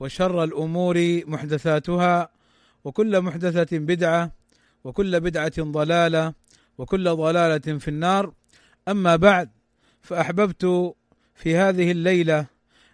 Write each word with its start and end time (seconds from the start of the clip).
وشر 0.00 0.44
الأمور 0.44 1.22
محدثاتها 1.26 2.28
وكل 2.84 3.20
محدثة 3.20 3.78
بدعة 3.78 4.32
وكل 4.84 5.20
بدعة 5.20 5.52
ضلالة 5.58 6.34
وكل 6.78 7.04
ضلالة 7.16 7.78
في 7.78 7.88
النار. 7.88 8.32
أما 8.88 9.16
بعد 9.16 9.50
فأحببت 10.02 10.94
في 11.34 11.56
هذه 11.56 11.90
الليلة 11.90 12.46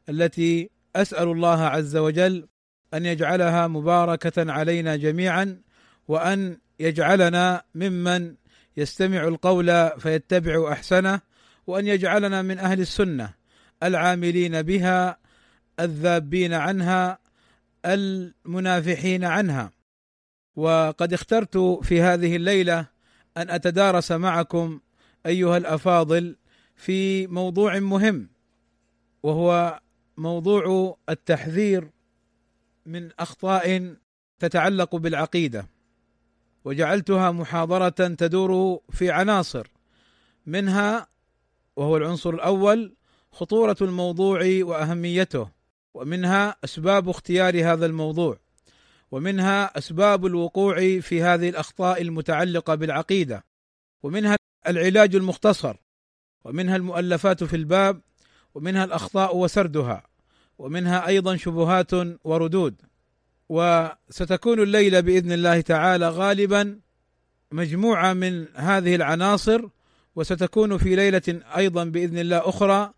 التي 0.08 0.70
أسأل 0.96 1.28
الله 1.28 1.62
عز 1.62 1.96
وجل 1.96 2.48
أن 2.94 3.06
يجعلها 3.06 3.66
مباركة 3.66 4.52
علينا 4.52 4.96
جميعا 4.96 5.60
وأن 6.08 6.58
يجعلنا 6.80 7.62
ممن 7.74 8.34
يستمع 8.76 9.28
القول 9.28 9.90
فيتبع 10.00 10.72
أحسنه 10.72 11.20
وأن 11.66 11.86
يجعلنا 11.86 12.42
من 12.42 12.58
أهل 12.58 12.80
السنة 12.80 13.34
العاملين 13.82 14.62
بها 14.62 15.18
الذابين 15.80 16.52
عنها 16.52 17.18
المنافحين 17.84 19.24
عنها. 19.24 19.70
وقد 20.56 21.12
اخترت 21.12 21.58
في 21.82 22.02
هذه 22.02 22.36
الليلة 22.36 22.86
أن 23.36 23.50
أتدارس 23.50 24.12
معكم 24.12 24.80
أيها 25.26 25.56
الأفاضل 25.56 26.36
في 26.76 27.26
موضوع 27.26 27.78
مهم 27.78 28.28
وهو 29.22 29.80
موضوع 30.16 30.96
التحذير 31.08 31.90
من 32.86 33.10
أخطاء 33.18 33.94
تتعلق 34.38 34.96
بالعقيدة. 34.96 35.68
وجعلتها 36.64 37.30
محاضرة 37.30 37.88
تدور 37.88 38.80
في 38.90 39.10
عناصر 39.10 39.66
منها 40.46 41.06
وهو 41.76 41.96
العنصر 41.96 42.30
الأول 42.30 42.96
خطورة 43.32 43.76
الموضوع 43.80 44.40
وأهميته. 44.62 45.53
ومنها 45.94 46.56
أسباب 46.64 47.08
اختيار 47.08 47.72
هذا 47.72 47.86
الموضوع 47.86 48.38
ومنها 49.10 49.78
أسباب 49.78 50.26
الوقوع 50.26 51.00
في 51.00 51.22
هذه 51.22 51.48
الأخطاء 51.48 52.02
المتعلقة 52.02 52.74
بالعقيدة 52.74 53.44
ومنها 54.02 54.36
العلاج 54.66 55.16
المختصر 55.16 55.76
ومنها 56.44 56.76
المؤلفات 56.76 57.44
في 57.44 57.56
الباب 57.56 58.00
ومنها 58.54 58.84
الأخطاء 58.84 59.36
وسردها 59.36 60.02
ومنها 60.58 61.06
أيضا 61.06 61.36
شبهات 61.36 61.90
وردود. 62.24 62.74
وستكون 63.48 64.62
الليلة 64.62 65.00
بإذن 65.00 65.32
الله 65.32 65.60
تعالى 65.60 66.08
غالبا 66.08 66.80
مجموعة 67.52 68.12
من 68.12 68.46
هذه 68.54 68.94
العناصر 68.94 69.68
وستكون 70.16 70.78
في 70.78 70.96
ليلة 70.96 71.40
أيضا 71.56 71.84
بإذن 71.84 72.18
الله 72.18 72.48
أخرى 72.48 72.92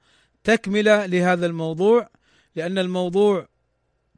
تكملة 0.45 1.07
لهذا 1.07 1.47
الموضوع. 1.47 2.09
لأن 2.57 2.79
الموضوع 2.79 3.49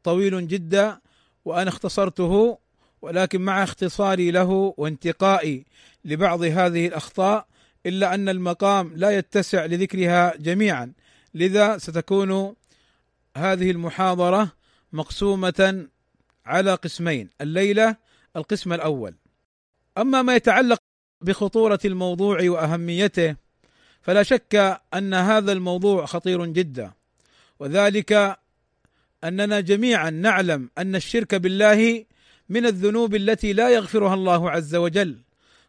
طويل 0.05 0.49
جدا 0.49 1.01
وأنا 1.45 1.69
اختصرته 1.69 2.59
ولكن 3.03 3.41
مع 3.41 3.63
اختصاري 3.63 4.31
له 4.31 4.75
وانتقائي 4.77 5.65
لبعض 6.05 6.43
هذه 6.43 6.87
الأخطاء 6.87 7.47
إلا 7.87 8.15
أن 8.15 8.29
المقام 8.29 8.93
لا 8.97 9.11
يتسع 9.11 9.65
لذكرها 9.67 10.37
جميعا. 10.37 10.93
لذا 11.35 11.79
ستكون 11.79 12.55
هذه 13.37 13.71
المحاضرة 13.71 14.53
مقسومة 14.93 15.89
على 16.47 16.75
قسمين 16.75 17.31
الليلة 17.41 17.97
القسم 18.37 18.73
الأول. 18.73 19.15
أما 19.99 20.23
ما 20.23 20.37
يتعلق 20.37 20.79
بخطورة 21.21 21.79
الموضوع 21.85 22.39
وأهميته 22.43 23.37
فلا 24.03 24.23
شك 24.23 24.81
أن 24.95 25.15
هذا 25.15 25.53
الموضوع 25.53 26.07
خطير 26.07 26.47
جدا. 26.47 26.98
وذلك 27.61 28.39
أننا 29.25 29.61
جميعا 29.61 30.11
نعلم 30.11 30.71
أن 30.79 30.97
الشرك 30.97 31.35
بالله 31.35 32.05
من 32.49 32.67
الذنوب 32.67 33.15
التي 33.15 33.53
لا 33.53 33.71
يغفرها 33.71 34.15
الله 34.15 34.51
عز 34.51 34.75
وجل. 34.75 35.19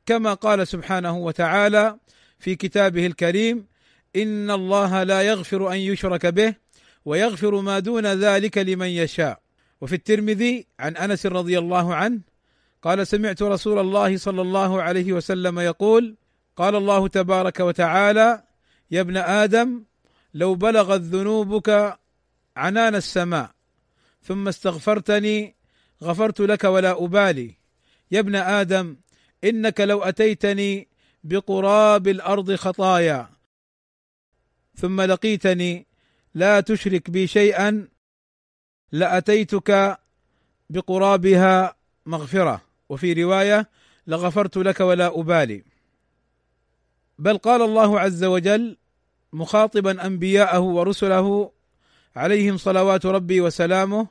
كما 0.05 0.33
قال 0.33 0.67
سبحانه 0.67 1.17
وتعالى 1.17 1.97
في 2.39 2.55
كتابه 2.55 3.05
الكريم 3.05 3.65
إن 4.15 4.51
الله 4.51 5.03
لا 5.03 5.21
يغفر 5.21 5.71
أن 5.71 5.77
يشرك 5.77 6.25
به 6.25 6.55
ويغفر 7.05 7.61
ما 7.61 7.79
دون 7.79 8.05
ذلك 8.05 8.57
لمن 8.57 8.87
يشاء. 8.87 9.41
وفي 9.81 9.95
الترمذي 9.95 10.67
عن 10.79 10.97
أنس 10.97 11.25
رضي 11.25 11.59
الله 11.59 11.95
عنه 11.95 12.19
قال 12.81 13.07
سمعت 13.07 13.41
رسول 13.41 13.79
الله 13.79 14.17
صلى 14.17 14.41
الله 14.41 14.81
عليه 14.81 15.13
وسلم 15.13 15.59
يقول 15.59 16.15
قال 16.55 16.75
الله 16.75 17.07
تبارك 17.07 17.59
وتعالى 17.59 18.43
يا 18.91 19.01
ابن 19.01 19.17
آدم 19.17 19.83
لو 20.33 20.55
بلغت 20.55 21.01
ذنوبك 21.01 21.99
عنان 22.55 22.95
السماء 22.95 23.51
ثم 24.23 24.47
استغفرتني 24.47 25.55
غفرت 26.03 26.39
لك 26.39 26.63
ولا 26.63 27.03
أبالي. 27.03 27.55
يا 28.11 28.19
ابن 28.19 28.35
آدم 28.35 28.97
إنك 29.43 29.81
لو 29.81 30.03
أتيتني 30.03 30.87
بقراب 31.23 32.07
الأرض 32.07 32.55
خطايا 32.55 33.29
ثم 34.75 35.01
لقيتني 35.01 35.87
لا 36.33 36.59
تشرك 36.59 37.09
بي 37.09 37.27
شيئا 37.27 37.87
لأتيتك 38.91 39.99
بقرابها 40.69 41.75
مغفرة. 42.05 42.61
وفي 42.89 43.13
رواية 43.13 43.69
لغفرت 44.07 44.57
لك 44.57 44.79
ولا 44.79 45.19
أبالي. 45.19 45.63
بل 47.19 47.37
قال 47.37 47.61
الله 47.61 47.99
عز 47.99 48.23
وجل 48.23 48.77
مخاطبا 49.33 50.05
أنبياءه 50.05 50.59
ورسله 50.59 51.51
عليهم 52.15 52.57
صلوات 52.57 53.05
ربي 53.05 53.41
وسلامه 53.41 54.07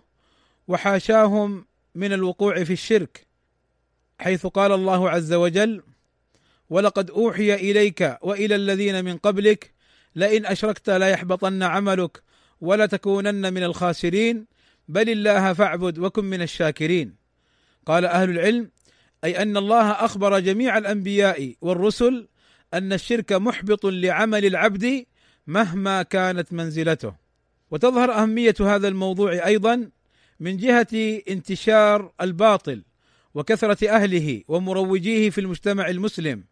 وحاشاهم 0.68 1.66
من 1.94 2.12
الوقوع 2.12 2.64
في 2.64 2.72
الشرك 2.72 3.26
حيث 4.18 4.46
قال 4.46 4.72
الله 4.72 5.10
عز 5.10 5.32
وجل 5.32 5.82
ولقد 6.70 7.10
أوحي 7.10 7.54
إليك 7.54 8.18
وإلى 8.22 8.54
الذين 8.54 9.04
من 9.04 9.16
قبلك 9.16 9.74
لئن 10.14 10.46
أشركت 10.46 10.90
ليحبطن 10.90 11.62
عملك 11.62 12.22
ولتكونن 12.60 13.54
من 13.54 13.62
الخاسرين 13.62 14.46
بل 14.88 15.10
الله 15.10 15.52
فاعبد 15.52 15.98
وكن 15.98 16.24
من 16.24 16.42
الشاكرين. 16.42 17.14
قال 17.86 18.04
أهل 18.04 18.30
العلم 18.30 18.70
أي 19.24 19.42
أن 19.42 19.56
الله 19.56 19.90
أخبر 19.90 20.38
جميع 20.38 20.78
الأنبياء 20.78 21.54
والرسل 21.60 22.28
أن 22.74 22.92
الشرك 22.92 23.32
محبط 23.32 23.86
لعمل 23.86 24.44
العبد 24.44 25.04
مهما 25.46 26.02
كانت 26.02 26.52
منزلته. 26.52 27.14
وتظهر 27.70 28.12
أهمية 28.12 28.54
هذا 28.60 28.88
الموضوع 28.88 29.46
أيضا 29.46 29.90
من 30.40 30.56
جهة 30.56 31.20
انتشار 31.28 32.12
الباطل 32.20 32.82
وكثرة 33.34 33.88
أهله 33.88 34.42
ومروجيه 34.48 35.30
في 35.30 35.40
المجتمع 35.40 35.88
المسلم 35.88 36.44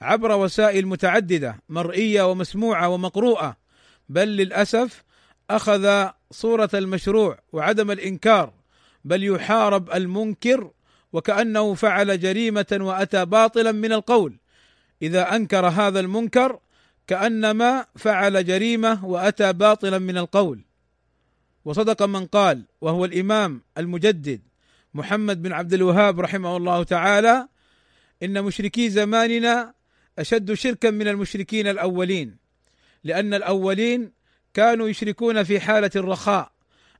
عبر 0.00 0.32
وسائل 0.32 0.86
متعددة 0.86 1.56
مرئية 1.68 2.30
ومسموعة 2.30 2.88
ومقروءة. 2.88 3.56
بل 4.08 4.28
للأسف 4.28 5.04
أخذ 5.50 6.08
صورة 6.30 6.70
المشروع 6.74 7.38
وعدم 7.52 7.90
الإنكار 7.90 8.52
بل 9.04 9.24
يحارب 9.24 9.90
المنكر 9.90 10.70
وكأنه 11.12 11.74
فعل 11.74 12.20
جريمة 12.20 12.78
وأتى 12.80 13.24
باطلا 13.24 13.72
من 13.72 13.92
القول. 13.92 14.39
إذا 15.02 15.36
أنكر 15.36 15.66
هذا 15.66 16.00
المنكر 16.00 16.58
كأنما 17.06 17.86
فعل 17.96 18.44
جريمة 18.44 19.04
وأتى 19.04 19.52
باطلا 19.52 19.98
من 19.98 20.18
القول. 20.18 20.64
وصدق 21.64 22.02
من 22.02 22.26
قال 22.26 22.64
وهو 22.80 23.04
الإمام 23.04 23.62
المجدد 23.78 24.40
محمد 24.94 25.42
بن 25.42 25.52
عبد 25.52 25.74
الوهاب 25.74 26.20
رحمه 26.20 26.56
الله 26.56 26.82
تعالى 26.82 27.48
إن 28.22 28.44
مشركي 28.44 28.90
زماننا 28.90 29.74
أشد 30.18 30.52
شركا 30.52 30.90
من 30.90 31.08
المشركين 31.08 31.66
الأولين 31.66 32.36
لأن 33.04 33.34
الأولين 33.34 34.12
كانوا 34.54 34.88
يشركون 34.88 35.42
في 35.42 35.60
حالة 35.60 35.90
الرخاء. 35.96 36.52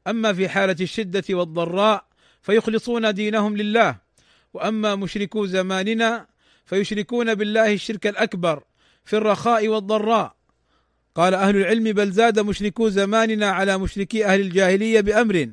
أما 0.07 0.33
في 0.33 0.49
حالة 0.49 0.77
الشدة 0.81 1.25
والضراء 1.31 2.07
فيخلصون 2.43 3.15
دينهم 3.15 3.57
لله. 3.57 3.97
وأما 4.55 4.95
مشركو 4.95 5.47
زماننا 5.47 6.27
فيشركون 6.71 7.35
بالله 7.35 7.73
الشرك 7.73 8.07
الأكبر 8.07 8.63
في 9.05 9.17
الرخاء 9.17 9.69
والضراء. 9.69 10.35
قال 11.15 11.35
أهل 11.35 11.57
العلم 11.57 11.85
بل 11.85 12.11
زاد 12.11 12.41
مشركو 12.41 12.89
زماننا 12.89 13.47
على 13.47 13.79
مشركي 13.79 14.25
أهل 14.27 14.41
الجاهلية 14.41 15.01
بامر 15.01 15.51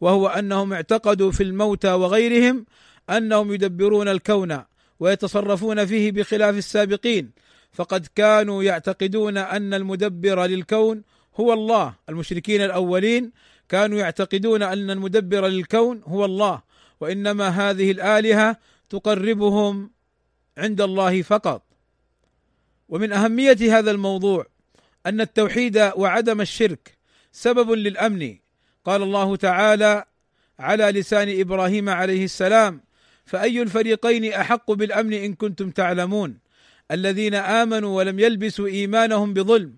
وهو 0.00 0.28
أنهم 0.28 0.72
اعتقدوا 0.72 1.30
في 1.30 1.42
الموتى 1.42 1.92
وغيرهم 1.92 2.66
أنهم 3.10 3.52
يدبرون 3.52 4.08
الكون 4.08 4.62
ويتصرفون 5.00 5.86
فيه 5.86 6.12
بخلاف 6.12 6.56
السابقين. 6.56 7.30
فقد 7.72 8.06
كانوا 8.14 8.62
يعتقدون 8.62 9.36
أن 9.38 9.74
المدبر 9.74 10.44
للكون 10.46 11.02
هو 11.36 11.52
الله. 11.52 11.94
المشركين 12.08 12.64
الأولين 12.64 13.32
كانوا 13.68 13.98
يعتقدون 13.98 14.62
أن 14.62 14.90
المدبر 14.90 15.46
للكون 15.46 16.00
هو 16.06 16.24
الله 16.24 16.62
وإنما 17.00 17.48
هذه 17.48 17.90
الآلهة 17.90 18.56
تقربهم 18.90 19.90
عند 20.58 20.80
الله 20.80 21.22
فقط. 21.22 21.62
ومن 22.88 23.12
أهمية 23.12 23.78
هذا 23.78 23.90
الموضوع 23.90 24.46
أن 25.06 25.20
التوحيد 25.20 25.78
وعدم 25.96 26.40
الشرك 26.40 26.98
سبب 27.32 27.70
للأمن. 27.70 28.38
قال 28.84 29.02
الله 29.02 29.36
تعالى 29.36 30.04
على 30.58 30.84
لسان 30.84 31.40
إبراهيم 31.40 31.88
عليه 31.88 32.24
السلام 32.24 32.80
فأي 33.24 33.62
الفريقين 33.62 34.32
أحق 34.32 34.72
بالأمن 34.72 35.12
إن 35.12 35.34
كنتم 35.34 35.70
تعلمون؟ 35.70 36.38
الذين 36.90 37.34
آمنوا 37.34 37.96
ولم 37.96 38.18
يلبسوا 38.18 38.66
إيمانهم 38.66 39.34
بظلم 39.34 39.76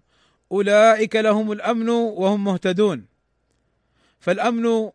أولئك 0.52 1.16
لهم 1.16 1.52
الأمن 1.52 1.88
وهم 1.88 2.44
مهتدون. 2.44 3.06
فالأمن 4.20 4.90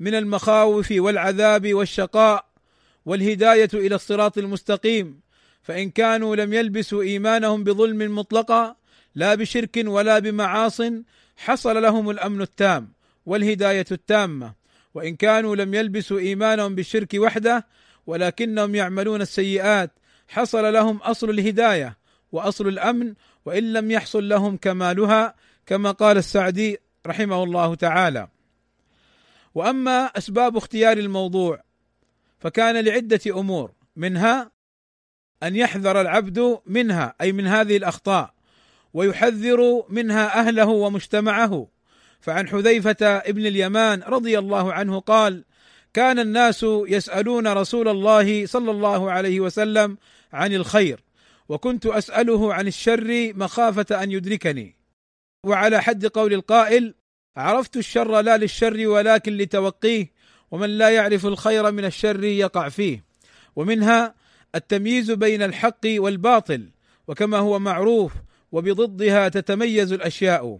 من 0.00 0.14
المخاوف 0.14 0.92
والعذاب 0.92 1.74
والشقاء 1.74 2.46
والهداية 3.06 3.68
إلى 3.74 3.94
الصراط 3.94 4.38
المستقيم. 4.38 5.20
فإن 5.62 5.90
كانوا 5.90 6.36
لم 6.36 6.52
يلبسوا 6.52 7.02
إيمانهم 7.02 7.64
بظلم 7.64 8.18
مطلقا 8.18 8.76
لا 9.14 9.34
بشرك 9.34 9.82
ولا 9.86 10.18
بمعاص 10.18 10.80
حصل 11.36 11.82
لهم 11.82 12.10
الأمن 12.10 12.42
التام 12.42 12.92
والهداية 13.26 13.86
التامة. 13.92 14.54
وإن 14.94 15.16
كانوا 15.16 15.56
لم 15.56 15.74
يلبسوا 15.74 16.18
إيمانهم 16.18 16.74
بالشرك 16.74 17.14
وحده 17.14 17.66
ولكنهم 18.06 18.74
يعملون 18.74 19.20
السيئات 19.20 19.90
حصل 20.28 20.72
لهم 20.72 20.96
أصل 20.96 21.30
الهداية 21.30 21.98
وأصل 22.32 22.68
الأمن 22.68 23.14
وإن 23.44 23.72
لم 23.72 23.90
يحصل 23.90 24.28
لهم 24.28 24.56
كمالها 24.56 25.34
كما 25.66 25.90
قال 25.90 26.16
السعدي 26.16 26.78
رحمه 27.06 27.42
الله 27.42 27.74
تعالى. 27.74 28.28
وأما 29.54 30.04
أسباب 30.04 30.56
اختيار 30.56 30.96
الموضوع 30.96 31.65
فكان 32.38 32.84
لعدة 32.84 33.20
أمور 33.26 33.72
منها 33.96 34.50
أن 35.42 35.56
يحذر 35.56 36.00
العبد 36.00 36.58
منها 36.66 37.14
أي 37.20 37.32
من 37.32 37.46
هذه 37.46 37.76
الأخطاء 37.76 38.34
ويحذر 38.94 39.84
منها 39.88 40.40
أهله 40.40 40.66
ومجتمعه. 40.66 41.68
فعن 42.20 42.48
حذيفة 42.48 43.06
ابن 43.06 43.46
اليمان 43.46 44.02
رضي 44.02 44.38
الله 44.38 44.72
عنه 44.72 45.00
قال 45.00 45.44
كان 45.94 46.18
الناس 46.18 46.66
يسألون 46.68 47.48
رسول 47.48 47.88
الله 47.88 48.46
صلى 48.46 48.70
الله 48.70 49.10
عليه 49.10 49.40
وسلم 49.40 49.98
عن 50.32 50.54
الخير 50.54 51.04
وكنت 51.48 51.86
أسأله 51.86 52.54
عن 52.54 52.66
الشر 52.66 53.32
مخافة 53.34 54.02
أن 54.02 54.10
يدركني. 54.10 54.76
وعلى 55.44 55.82
حد 55.82 56.06
قول 56.06 56.32
القائل 56.32 56.94
عرفت 57.36 57.76
الشر 57.76 58.20
لا 58.20 58.36
للشر 58.36 58.88
ولكن 58.88 59.36
لتوقيه 59.36 60.12
ومن 60.50 60.70
لا 60.70 60.90
يعرف 60.90 61.26
الخير 61.26 61.70
من 61.72 61.84
الشر 61.84 62.24
يقع 62.24 62.68
فيه. 62.68 63.04
ومنها 63.56 64.14
التمييز 64.54 65.10
بين 65.10 65.42
الحق 65.42 65.80
والباطل 65.86 66.68
وكما 67.08 67.38
هو 67.38 67.58
معروف 67.58 68.12
وبضدها 68.52 69.28
تتميز 69.28 69.92
الأشياء. 69.92 70.58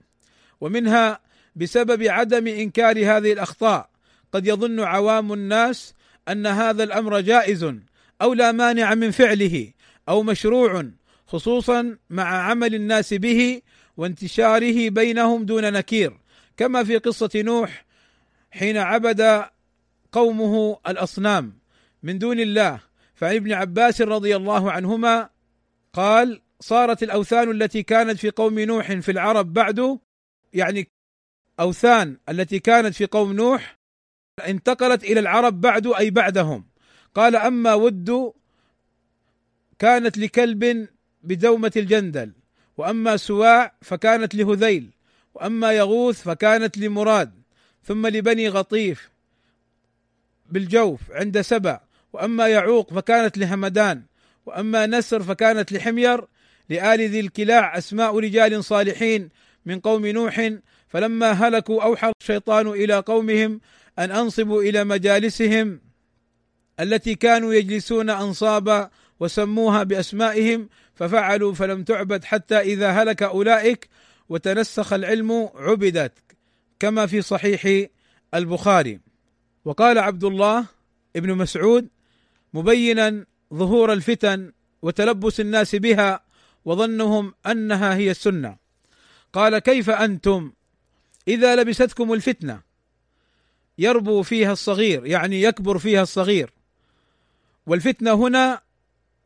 ومنها 0.61 1.21
بسبب 1.57 2.03
عدم 2.03 2.47
إنكار 2.47 2.99
هذه 2.99 3.33
الأخطاء 3.33 3.89
قد 4.33 4.47
يظن 4.47 4.81
عوام 4.81 5.33
الناس 5.33 5.95
أن 6.29 6.47
هذا 6.47 6.85
الأمر 6.85 7.21
جائز 7.21 7.75
أو 8.23 8.35
لا 8.35 8.53
مانع 8.53 8.95
من 8.95 9.11
فعله 9.11 9.73
أو 10.09 10.23
مشروع 10.23 10.85
خصوصا 11.27 11.97
مع 12.11 12.25
عمل 12.25 12.75
الناس 12.75 13.15
به 13.15 13.63
وانتشاره 13.97 14.89
بينهم 14.89 15.45
دون 15.45 15.73
نكير. 15.73 16.19
كما 16.57 16.85
في 16.85 16.97
قصة 16.97 17.31
نوح 17.37 17.85
حين 18.51 18.77
عبد 18.77 19.47
قومه 20.13 20.79
الأصنام. 20.87 21.59
من 22.03 22.19
دون 22.19 22.41
الله. 22.41 22.81
فعن 23.17 23.35
ابن 23.35 23.53
عباس 23.53 24.01
رضي 24.03 24.37
الله 24.37 24.73
عنهما 24.73 25.31
قال 25.93 26.43
صارت 26.61 27.03
الأوثان 27.03 27.51
التي 27.51 27.83
كانت 27.83 28.19
في 28.19 28.31
قوم 28.31 28.59
نوح 28.59 28.93
في 28.93 29.13
العرب 29.13 29.53
بعد 29.53 29.99
يعني 30.53 30.89
أوثان 31.61 32.17
التي 32.29 32.59
كانت 32.59 32.95
في 32.95 33.07
قوم 33.07 33.33
نوح 33.33 33.79
انتقلت 34.47 35.05
إلى 35.05 35.21
العرب 35.21 35.61
بعد 35.61 35.87
أي 35.87 36.11
بعدهم. 36.11 36.67
قال 37.15 37.37
أما 37.37 37.75
ود 37.75 38.33
كانت 39.79 40.19
لكلب 40.19 40.89
بدومة 41.23 41.73
الجندل 41.77 42.33
وأما 42.77 43.17
سواع 43.17 43.75
فكانت 43.83 44.35
لهذيل 44.35 44.91
وأما 45.35 45.73
يغوث 45.73 46.23
فكانت 46.23 46.79
لمراد 46.79 47.43
ثم 47.83 48.07
لبني 48.07 48.49
غطيف. 48.49 49.11
بالجوف 50.51 51.01
عند 51.11 51.41
سبع 51.41 51.81
وأما 52.13 52.49
يعوق 52.49 52.93
فكانت 52.93 53.39
لهمدان 53.39 54.03
وأما 54.47 54.87
نسر 54.87 55.23
فكانت 55.23 55.73
لحمير. 55.73 56.27
لآل 56.69 57.01
ذي 57.01 57.21
الكلاع 57.21 57.79
أسماء 57.79 58.19
رجال 58.19 58.65
صالحين 58.65 59.29
من 59.67 59.81
قوم 59.81 60.07
نوح 60.07 60.51
فلما 60.89 61.33
هلكوا 61.33 61.83
أوحى 61.83 62.13
الشيطان 62.21 62.69
إلى 62.69 62.95
قومهم 62.95 63.61
أن 63.99 64.11
أنصبوا 64.11 64.63
إلى 64.63 64.85
مجالسهم 64.85 65.81
التي 66.81 67.15
كانوا 67.15 67.55
يجلسون 67.55 68.11
أنصابا 68.11 68.91
وسموها 69.21 69.83
بأسمائهم 69.83 70.69
ففعلوا 70.95 71.55
فلم 71.55 71.85
تعبد 71.85 72.25
حتى 72.25 72.61
إذا 72.61 72.91
هلك 72.91 73.23
أولئك. 73.23 73.89
وتنسخ 74.29 74.93
العلم 74.93 75.49
عبدت 75.55 76.13
كما 76.81 77.07
في 77.07 77.23
صحيح 77.23 77.89
البخاري. 78.35 79.01
وقال 79.67 79.99
عبد 79.99 80.25
الله 80.25 80.67
ابن 81.17 81.35
مسعود 81.35 81.89
مبينا 82.55 83.27
ظهور 83.55 83.93
الفتن 83.93 84.53
وتلبس 84.83 85.41
الناس 85.41 85.75
بها 85.75 86.21
وظنهم 86.65 87.35
أنها 87.47 87.95
هي 87.95 88.11
السنة. 88.11 88.57
قال 89.33 89.59
كيف 89.59 89.91
أنتم 89.91 90.53
إذا 91.29 91.57
لبستكم 91.57 92.13
الفتنة؟ 92.13 92.61
يربو 93.79 94.23
فيها 94.23 94.53
الصغير 94.53 95.07
يعني 95.07 95.43
يكبر 95.43 95.79
فيها 95.79 96.03
الصغير. 96.03 96.51
والفتنة 97.67 98.13
هنا 98.15 98.61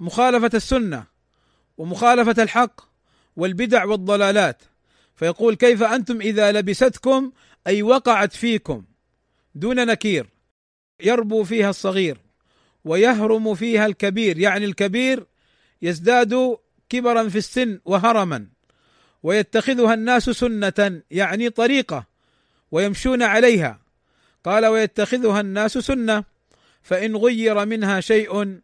مخالفة 0.00 0.50
السنة 0.55 1.05
ومخالفة 1.79 2.43
الحق 2.43 2.81
والبدع 3.37 3.85
والضلالات. 3.85 4.62
فيقول 5.17 5.55
كيف 5.55 5.83
أنتم 5.83 6.21
إذا 6.21 6.53
لبستكم 6.53 7.33
أي 7.67 7.83
وقعت 7.83 8.33
فيكم 8.33 8.85
دون 9.55 9.87
نكير. 9.87 10.39
يربو 11.02 11.45
فيها 11.45 11.71
الصغير 11.71 12.19
ويهرم 12.85 13.54
فيها 13.54 13.87
الكبير 13.87 14.38
يعني 14.38 14.64
الكبير 14.64 15.26
يزداد 15.83 16.57
كبرا 16.88 17.28
في 17.28 17.38
السن 17.38 17.80
وهرما 17.85 18.47
ويتخذها 19.23 19.95
الناس 19.95 20.30
سنة 20.30 21.02
يعني 21.11 21.50
طريقة 21.50 22.07
ويمشون 22.71 23.23
عليها. 23.23 23.80
قال 24.45 24.66
ويتخذها 24.66 25.40
الناس 25.40 25.78
سنة 25.78 26.25
فإن 26.83 27.16
غير 27.16 27.66
منها 27.66 28.00
شيء 28.00 28.61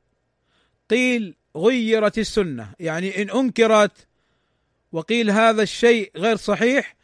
قيل 0.91 1.35
غيرت 1.57 2.19
السنة 2.19 2.69
يعني 2.81 3.23
إن 3.23 3.31
أنكرت 3.31 4.07
وقيل 4.93 5.31
هذا 5.31 5.63
الشيء 5.63 6.11
غير 6.17 6.37
صحيح 6.37 6.97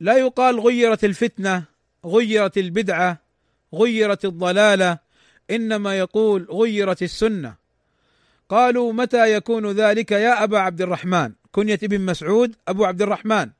لا 0.00 0.16
يقال 0.16 0.60
غيرت 0.60 1.04
الفتنة 1.04 1.64
غيرت 2.06 2.58
البدعة. 2.58 3.27
غيرت 3.74 4.24
الضلالة 4.24 4.98
إنما 5.50 5.98
يقول 5.98 6.48
غيرت 6.50 7.02
السنة. 7.02 7.54
قالوا 8.48 8.92
متى 8.92 9.32
يكون 9.32 9.70
ذلك 9.70 10.12
يا 10.12 10.44
أبا 10.44 10.58
عبد 10.58 10.80
الرحمن؟ 10.82 11.32
كنية 11.52 11.78
ابن 11.82 12.00
مسعود 12.00 12.56
أبو 12.68 12.84
عبد 12.84 13.02
الرحمن. 13.02 13.50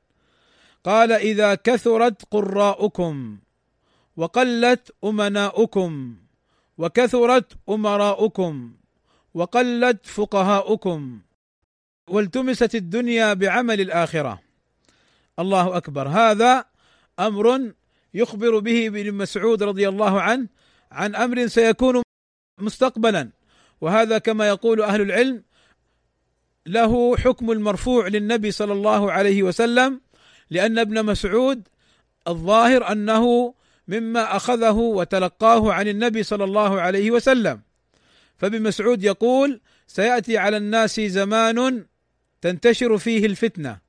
قال 0.83 1.11
إذا 1.11 1.55
كثرت 1.55 2.25
قراؤكم 2.31 3.37
وقلت 4.17 4.93
أمناؤكم 5.03 6.15
وكثرت 6.77 7.53
أمراؤكم 7.69 8.73
وقلت 9.33 10.05
فقهاؤكم 10.05 11.19
والتمست 12.07 12.75
الدنيا 12.75 13.33
بعمل 13.33 13.81
الآخرة. 13.81 14.39
الله 15.39 15.77
أكبر. 15.77 16.07
هذا 16.07 16.65
أمر 17.19 17.73
يخبر 18.13 18.59
به 18.59 18.87
ابن 18.87 19.13
مسعود 19.13 19.63
رضي 19.63 19.89
الله 19.89 20.21
عنه 20.21 20.47
عن 20.91 21.15
أمر 21.15 21.47
سيكون 21.47 22.03
مستقبلا. 22.59 23.29
وهذا 23.81 24.17
كما 24.17 24.47
يقول 24.47 24.81
أهل 24.81 25.01
العلم 25.01 25.43
له 26.65 27.17
حكم 27.17 27.51
المرفوع 27.51 28.07
للنبي 28.07 28.51
صلى 28.51 28.73
الله 28.73 29.11
عليه 29.11 29.43
وسلم 29.43 30.01
لأن 30.49 30.79
ابن 30.79 31.05
مسعود 31.05 31.67
الظاهر 32.27 32.91
أنه 32.91 33.53
مما 33.87 34.35
أخذه 34.35 34.71
وتلقاه 34.71 35.73
عن 35.73 35.87
النبي 35.87 36.23
صلى 36.23 36.43
الله 36.43 36.81
عليه 36.81 37.11
وسلم. 37.11 37.61
فابن 38.37 38.61
مسعود 38.61 39.03
يقول 39.03 39.61
سيأتي 39.87 40.37
على 40.37 40.57
الناس 40.57 40.99
زمان 40.99 41.85
تنتشر 42.41 42.97
فيه 42.97 43.25
الفتنة 43.25 43.79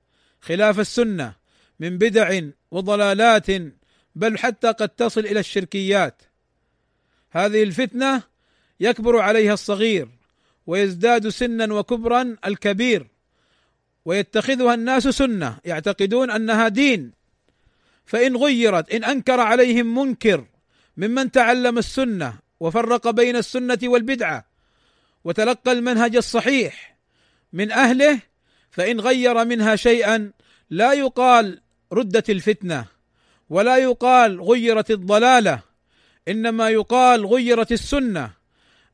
خلاف 0.40 0.80
السنة 0.80 1.34
من 1.80 1.98
بدع 1.98 2.40
وضلالات 2.70 3.50
بل 4.14 4.38
حتى 4.38 4.68
قد 4.68 4.88
تصل 4.88 5.20
إلى 5.20 5.40
الشركيات. 5.40 6.22
هذه 7.30 7.62
الفتنة 7.62 8.22
يكبر 8.80 9.18
عليها 9.18 9.52
الصغير 9.52 10.08
ويزداد 10.66 11.28
سنا 11.28 11.74
وكبرا 11.74 12.36
الكبير 12.46 13.06
ويتخذها 14.04 14.74
الناس 14.74 15.08
سنة 15.08 15.58
يعتقدون 15.64 16.30
أنها 16.30 16.68
دين. 16.68 17.12
فإن 18.06 18.36
غيرت 18.36 18.90
إن 18.90 19.04
أنكر 19.04 19.40
عليهم 19.40 19.98
منكر 19.98 20.44
ممن 20.96 21.30
تعلم 21.30 21.78
السنة 21.78 22.38
وفرق 22.60 23.10
بين 23.10 23.36
السنة 23.36 23.78
والبدعة 23.82 24.44
وتلقى 25.24 25.72
المنهج 25.72 26.16
الصحيح 26.16 26.96
من 27.52 27.72
أهله 27.72 28.20
فإن 28.70 29.00
غير 29.00 29.44
منها 29.44 29.76
شيئا 29.76 30.32
لا 30.70 30.92
يقال 30.92 31.60
ردت 31.92 32.30
الفتنة. 32.30 32.84
ولا 33.50 33.76
يقال 33.76 34.42
غيرت 34.42 34.90
الضلالة 34.90 35.62
إنما 36.28 36.68
يقال 36.68 37.26
غيرت 37.26 37.72
السنة 37.72 38.30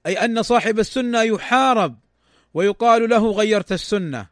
أي 0.07 0.25
أن 0.25 0.43
صاحب 0.43 0.79
السنة 0.79 1.23
يحارب 1.23 1.99
ويقال 2.55 3.09
له 3.09 3.31
غيرت 3.31 3.73
السنة. 3.73 4.27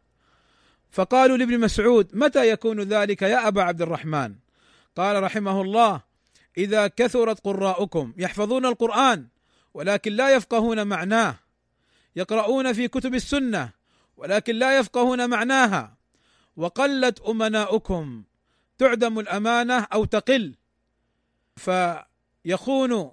فقالوا 0.90 1.37
لابن 1.37 1.61
مسعود 1.61 2.11
متى 2.12 2.50
يكون 2.50 2.81
ذلك 2.81 3.23
يا 3.23 3.49
أبا 3.49 3.62
عبد 3.62 3.83
الرحمن؟ 3.83 4.35
قال 4.97 5.23
رحمه 5.23 5.61
الله 5.61 6.00
إذا 6.59 6.87
كثرت 6.87 7.40
قراؤكم 7.45 8.14
يحفظون 8.16 8.66
القرآن 8.66 9.26
ولكن 9.75 10.12
لا 10.12 10.35
يفقهون 10.35 10.87
معناه. 10.87 11.35
يقرؤون 12.16 12.73
في 12.73 12.88
كتب 12.88 13.14
السنة 13.14 13.71
ولكن 14.16 14.54
لا 14.54 14.78
يفقهون 14.78 15.31
معناها. 15.31 15.97
وقلت 16.57 17.21
أمناؤكم 17.21 18.23
تعدم 18.78 19.19
الأمانة 19.19 19.87
أو 19.93 20.04
تقل. 20.04 20.54
فيخون 21.57 23.12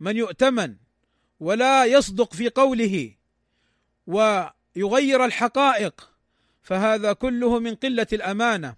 من 0.00 0.16
يؤتمن 0.16 0.76
ولا 1.40 1.84
يصدق 1.84 2.34
في 2.34 2.48
قوله 2.48 3.14
ويغير 4.06 5.24
الحقائق. 5.24 6.10
فهذا 6.62 7.12
كله 7.12 7.58
من 7.58 7.74
قلة 7.74 8.06
الأمانة. 8.12 8.76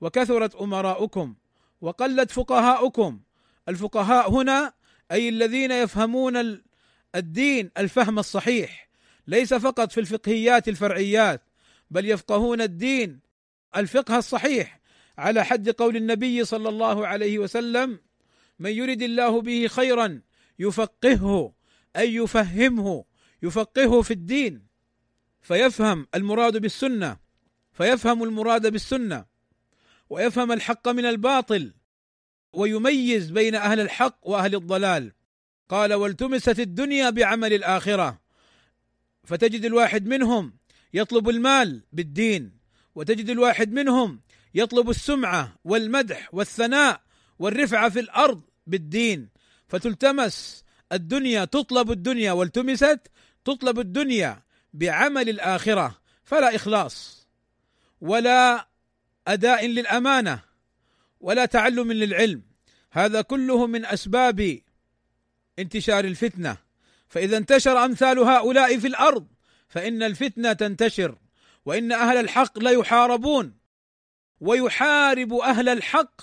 وكثرت 0.00 0.54
أمراؤكم 0.54 1.34
وقلت 1.80 2.30
فقهاؤكم. 2.30 3.20
الفقهاء 3.68 4.30
هنا 4.30 4.72
أي 5.12 5.28
الذين 5.28 5.70
يفهمون 5.70 6.62
الدين 7.14 7.70
الفهم 7.78 8.18
الصحيح. 8.18 8.88
ليس 9.26 9.54
فقط 9.54 9.92
في 9.92 10.00
الفقهيات 10.00 10.68
الفرعيات 10.68 11.42
بل 11.90 12.10
يفقهون 12.10 12.60
الدين 12.60 13.20
الفقه 13.76 14.18
الصحيح. 14.18 14.81
على 15.18 15.44
حد 15.44 15.68
قول 15.70 15.96
النبي 15.96 16.44
صلى 16.44 16.68
الله 16.68 17.06
عليه 17.06 17.38
وسلم 17.38 18.00
من 18.58 18.70
يرد 18.70 19.02
الله 19.02 19.40
به 19.40 19.66
خيرا 19.66 20.20
يفقهه 20.58 21.54
أي 21.96 22.14
يفهمه 22.14 23.04
يفقهه 23.42 24.02
في 24.02 24.10
الدين 24.10 24.66
فيفهم 25.42 26.06
المراد 26.14 26.56
بالسنة 26.56 27.16
فيفهم 27.72 28.22
المراد 28.22 28.66
بالسنة 28.66 29.24
ويفهم 30.10 30.52
الحق 30.52 30.88
من 30.88 31.06
الباطل 31.06 31.74
ويميز 32.52 33.30
بين 33.30 33.54
أهل 33.54 33.80
الحق 33.80 34.18
وأهل 34.22 34.54
الضلال. 34.54 35.12
قال 35.68 35.94
والتمست 35.94 36.60
الدنيا 36.60 37.10
بعمل 37.10 37.52
الآخرة. 37.52 38.20
فتجد 39.24 39.64
الواحد 39.64 40.06
منهم 40.06 40.52
يطلب 40.94 41.28
المال 41.28 41.82
بالدين 41.92 42.52
وتجد 42.94 43.30
الواحد 43.30 43.72
منهم 43.72 44.20
يطلب 44.54 44.90
السمعة 44.90 45.58
والمدح 45.64 46.28
والثناء 46.34 47.00
والرفعة 47.38 47.88
في 47.88 48.00
الأرض 48.00 48.42
بالدين. 48.66 49.28
فتلتمس 49.68 50.64
الدنيا 50.92 51.44
تطلب 51.44 51.90
الدنيا 51.90 52.32
والتمست 52.32 53.00
تطلب 53.44 53.78
الدنيا 53.78 54.42
بعمل 54.72 55.28
الآخرة 55.28 55.98
فلا 56.24 56.54
إخلاص 56.54 57.26
ولا 58.00 58.68
أداء 59.28 59.66
للأمانة 59.66 60.40
ولا 61.20 61.44
تعلم 61.44 61.92
للعلم. 61.92 62.42
هذا 62.90 63.20
كله 63.20 63.66
من 63.66 63.84
أسباب 63.84 64.58
انتشار 65.58 66.04
الفتنة. 66.04 66.56
فإذا 67.08 67.36
انتشر 67.36 67.84
أمثال 67.84 68.18
هؤلاء 68.18 68.78
في 68.78 68.86
الأرض 68.86 69.26
فإن 69.68 70.02
الفتنة 70.02 70.52
تنتشر 70.52 71.18
وإن 71.64 71.92
أهل 71.92 72.16
الحق 72.16 72.58
لا 72.58 72.70
يحاربون. 72.70 73.61
ويحارب 74.42 75.34
أهل 75.34 75.68
الحق 75.68 76.20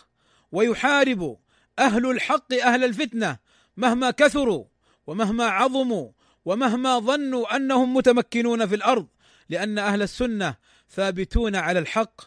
ويحارب 0.52 1.38
أهل 1.80 2.12
الحق 2.12 2.54
أهل 2.54 2.84
الفتنة 2.84 3.38
مهما 3.78 4.12
كثروا 4.12 4.66
ومهما 5.08 5.46
عظموا 5.46 6.12
ومهما 6.46 7.00
ظنوا 7.00 7.56
أنهم 7.56 7.94
متمكنون 7.94 8.68
في 8.68 8.76
الأرض 8.76 9.08
لأن 9.50 9.78
أهل 9.78 10.02
السنة 10.02 10.56
ثابتون 10.90 11.56
على 11.56 11.80
الحق 11.80 12.22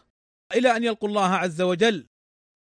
إلى 0.55 0.77
أن 0.77 0.83
يلقوا 0.83 1.09
الله 1.09 1.35
عز 1.35 1.61
وجل. 1.61 2.07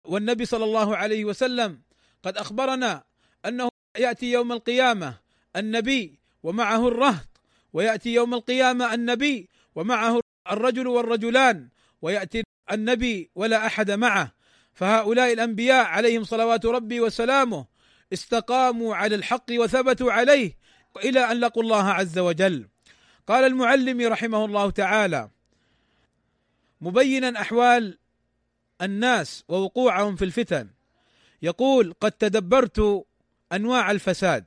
والنبي 0.06 0.46
صلى 0.46 0.64
الله 0.64 0.98
عليه 0.98 1.26
وسلم 1.26 1.82
قد 2.24 2.38
أخبرنا 2.38 3.04
أنه 3.46 3.70
يأتي 3.98 4.32
يوم 4.32 4.52
القيامة 4.52 5.18
النبي 5.56 6.20
ومعه 6.44 6.88
الرهط 6.88 7.28
ويأتي 7.74 8.14
يوم 8.14 8.34
القيامة 8.34 8.94
النبي 8.94 9.50
ومعه 9.76 10.20
الرجل 10.52 10.88
والرجلان 10.88 11.70
ويأتي 12.02 12.44
النبي 12.72 13.32
ولا 13.36 13.66
أحد 13.66 13.92
معه. 13.92 14.32
فهؤلاء 14.74 15.34
الأنبياء 15.34 15.86
عليهم 15.86 16.24
صلوات 16.24 16.66
ربي 16.66 17.02
وسلامه 17.02 17.66
استقاموا 18.14 18.96
على 18.96 19.16
الحق 19.16 19.46
وثبتوا 19.52 20.12
عليه 20.12 20.58
إلى 21.04 21.20
أن 21.32 21.40
لقوا 21.40 21.64
الله 21.64 21.90
عز 21.90 22.20
وجل. 22.20 22.68
قال 23.28 23.44
المعلم 23.44 24.02
رحمه 24.02 24.46
الله 24.46 24.70
تعالى 24.70 25.30
مبينا 26.82 27.42
أحوال 27.42 27.98
الناس 28.82 29.44
ووقوعهم 29.48 30.16
في 30.16 30.26
الفتن. 30.26 30.70
يقول 31.42 31.94
قد 32.02 32.12
تدبرت 32.12 33.06
أنواع 33.54 33.92
الفساد 33.92 34.46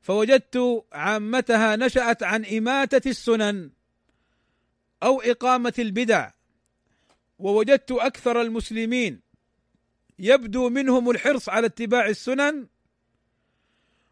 فوجدت 0.00 0.84
عامتها 0.92 1.76
نشأت 1.76 2.22
عن 2.22 2.44
إماتة 2.44 3.08
السنن 3.10 3.70
أو 5.02 5.20
إقامة 5.20 5.74
البدع 5.78 6.30
ووجدت 7.38 7.92
أكثر 7.92 8.40
المسلمين 8.40 9.20
يبدو 10.18 10.68
منهم 10.68 11.10
الحرص 11.10 11.48
على 11.48 11.66
اتباع 11.66 12.06
السنن 12.06 12.66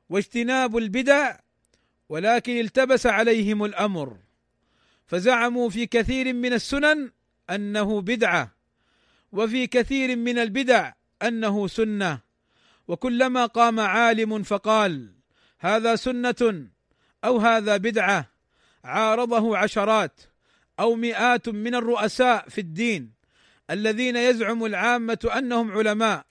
واجتناب 0.09 0.77
البدع 0.77 1.37
ولكن 2.09 2.61
التبس 2.61 3.07
عليهم 3.07 3.65
الأمر. 3.65 4.19
فزعموا 5.07 5.71
في 5.71 5.87
كثير 5.87 6.33
من 6.33 6.53
السنن 6.53 7.11
أنه 7.51 8.01
بدعة 8.01 8.55
وفي 9.33 9.67
كثير 9.67 10.17
من 10.17 10.39
البدع 10.39 10.93
أنه 11.23 11.67
سنة. 11.67 12.21
وكلما 12.89 13.47
قام 13.47 13.81
عالم 13.81 14.43
فقال 14.43 15.15
هذا 15.59 15.97
سنة 15.97 16.69
أو 17.25 17.39
هذا 17.39 17.77
بدعة؟ 17.77 18.31
عارضه 18.85 19.57
عشرات. 19.57 20.21
أو 20.83 20.95
مئات 20.95 21.49
من 21.49 21.75
الرؤساء 21.75 22.49
في 22.49 22.61
الدين 22.61 23.13
الذين 23.71 24.17
يزعم 24.17 24.65
العامة 24.65 25.31
أنهم 25.39 25.73
علماء 25.73 26.27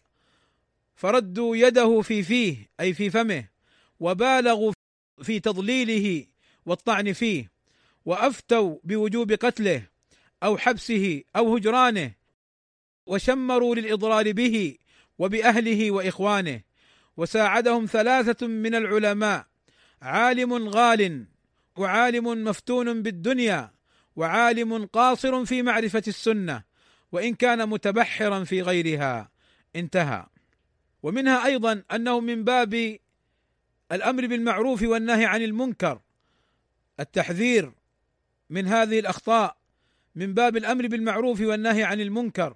فردوا 0.95 1.55
يده 1.55 2.01
في 2.01 2.23
فيه 2.23 2.69
أي 2.79 2.93
في 2.93 3.09
فمه 3.09 3.47
وبالغوا 3.99 4.73
في 5.21 5.39
تضليله 5.39 6.25
والطعن 6.65 7.13
فيه 7.13 7.51
وأفتوا 8.05 8.77
بوجوب 8.83 9.31
قتله 9.31 9.83
أو 10.43 10.57
حبسه 10.57 11.23
أو 11.35 11.55
هجرانه 11.55 12.11
وشمروا 13.05 13.75
للاضرار 13.75 14.31
به 14.31 14.77
وبأهله 15.19 15.91
وإخوانه 15.91 16.61
وساعدهم 17.17 17.85
ثلاثة 17.85 18.47
من 18.47 18.75
العلماء 18.75 19.45
عالم 20.01 20.69
غال 20.69 21.25
وعالم 21.75 22.43
مفتون 22.43 23.01
بالدنيا 23.01 23.71
وعالم 24.15 24.85
قاصر 24.85 25.45
في 25.45 25.61
معرفة 25.61 26.03
السنة 26.07 26.63
وإن 27.11 27.35
كان 27.35 27.69
متبحرا 27.69 28.43
في 28.43 28.61
غيرها. 28.61 29.31
انتهى. 29.75 30.25
ومنها 31.03 31.45
أيضا 31.45 31.83
أنه 31.91 32.19
من 32.19 32.43
باب 32.43 32.97
الأمر 33.91 34.27
بالمعروف 34.27 34.81
والنهي 34.83 35.25
عن 35.25 35.41
المنكر. 35.41 36.01
التحذير 36.99 37.71
من 38.49 38.67
هذه 38.67 38.99
الأخطاء 38.99 39.57
من 40.15 40.33
باب 40.33 40.57
الأمر 40.57 40.87
بالمعروف 40.87 41.41
والنهي 41.41 41.83
عن 41.83 42.01
المنكر 42.01 42.55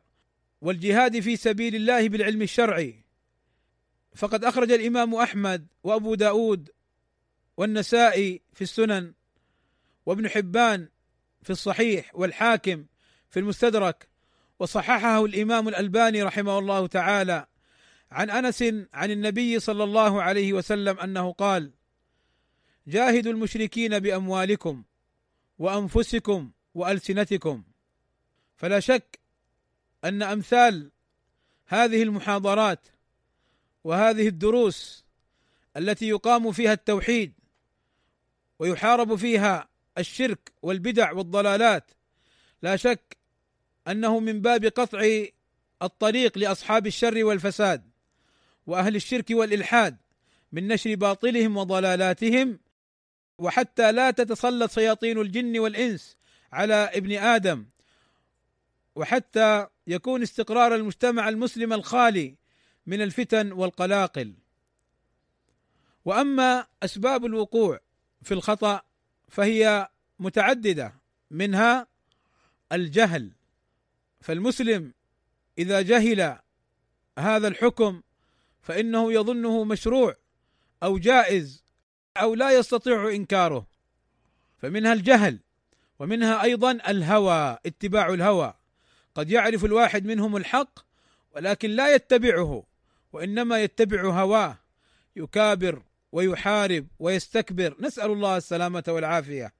والجهاد 0.62 1.20
في 1.20 1.36
سبيل 1.36 1.76
الله 1.76 2.10
بالعلم 2.10 2.42
الشرعي. 2.42 3.06
فقد 4.16 4.46
أخرج 4.46 4.72
الإمام 4.72 5.16
أحمد 5.16 5.68
وأبو 5.84 6.16
داود 6.16 6.70
والنسائي 7.58 8.42
في 8.54 8.62
السنن 8.62 9.14
وابن 10.06 10.30
حبان 10.30 10.90
في 11.46 11.50
الصحيح 11.50 12.12
والحاكم 12.16 12.86
في 13.30 13.40
المستدرك 13.40 14.10
وصححه 14.60 15.26
الإمام 15.26 15.68
الألباني 15.68 16.24
رحمه 16.24 16.60
الله 16.60 16.88
تعالى 16.88 17.48
عن 18.12 18.30
أنس 18.30 18.64
عن 18.94 19.12
النبي 19.12 19.60
صلى 19.60 19.84
الله 19.84 20.22
عليه 20.22 20.54
وسلم 20.54 21.00
أنه 21.00 21.32
قال 21.32 21.72
جاهدوا 22.88 23.32
المشركين 23.32 24.00
بأموالكم 24.00 24.84
وأنفسكم 25.60 26.52
وألسنتكم 26.74 27.64
فلا 28.58 28.80
شك 28.80 29.20
أن 30.04 30.24
أمثال 30.24 30.92
هذه 31.66 32.04
المحاضرات 32.04 32.88
وهذه 33.84 34.28
الدروس 34.28 35.06
التي 35.78 36.08
يقام 36.08 36.52
فيها 36.52 36.74
التوحيد 36.74 37.34
ويحارب 38.60 39.16
فيها 39.16 39.75
الشرك 39.98 40.52
والبدع 40.62 41.12
والضلالات. 41.12 41.92
لا 42.62 42.76
شك 42.76 43.18
أنه 43.88 44.20
من 44.20 44.42
باب 44.42 44.66
قطع 44.66 45.26
الطريق 45.82 46.38
لأصحاب 46.38 46.88
الشر 46.88 47.26
والفساد 47.26 47.90
وأهل 48.68 48.96
الشرك 48.96 49.26
والإلحاد 49.30 49.98
من 50.52 50.68
نشر 50.68 50.96
باطلهم 50.96 51.58
وضلالاتهم 51.58 52.60
وحتى 53.38 53.92
لا 53.92 54.12
تتسلط 54.12 54.72
شياطين 54.72 55.22
الجن 55.22 55.60
والإنس 55.60 56.18
على 56.52 56.74
ابن 56.74 57.12
آدم 57.18 57.66
وحتى 58.96 59.68
يكون 59.88 60.22
استقرار 60.22 60.76
المجتمع 60.76 61.30
المسلم 61.30 61.74
الخالي 61.74 62.36
من 62.86 63.02
الفتن 63.02 63.52
والقلاقل. 63.52 64.34
وأما 66.06 66.68
أسباب 66.84 67.26
الوقوع 67.26 67.80
في 68.24 68.34
الخطأ 68.34 68.82
فهي 69.28 69.90
متعددة 70.20 70.94
منها 71.32 71.88
الجهل. 72.72 73.32
فالمسلم 74.22 74.94
إذا 75.58 75.82
جهل 75.82 76.40
هذا 77.20 77.48
الحكم 77.48 78.02
فإنه 78.62 79.14
يظنه 79.14 79.64
مشروع 79.64 80.16
أو 80.84 80.98
جائز 80.98 81.64
أو 82.18 82.36
لا 82.36 82.52
يستطيع 82.52 83.10
إنكاره. 83.10 83.68
فمنها 84.58 84.94
الجهل 84.94 85.40
ومنها 86.00 86.44
أيضا 86.44 86.72
الهوى 86.72 87.58
اتباع 87.66 88.14
الهوى. 88.14 88.54
قد 89.16 89.30
يعرف 89.32 89.66
الواحد 89.66 90.06
منهم 90.06 90.38
الحق 90.38 90.80
ولكن 91.36 91.70
لا 91.70 91.96
يتبعه 91.96 92.64
وإنما 93.14 93.64
يتبع 93.64 94.04
هواه. 94.04 94.58
يكابر 95.16 95.82
ويحارب 96.16 96.88
ويستكبر. 97.00 97.76
نسأل 97.80 98.12
الله 98.12 98.38
السلامة 98.38 98.84
والعافية. 98.88 99.54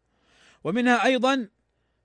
ومنها 0.64 1.06
أيضا 1.06 1.50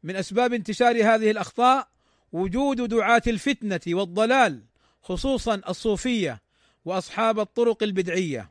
من 0.03 0.17
أسباب 0.17 0.53
انتشار 0.53 0.97
هذه 0.97 1.31
الأخطاء 1.31 1.89
وجود 2.33 2.89
دعاة 2.89 3.23
الفتنة 3.27 3.81
والضلال 3.89 4.63
خصوصا 5.03 5.63
الصوفية 5.69 6.43
وأصحاب 6.85 7.41
الطرق 7.41 7.83
البدعية. 7.83 8.51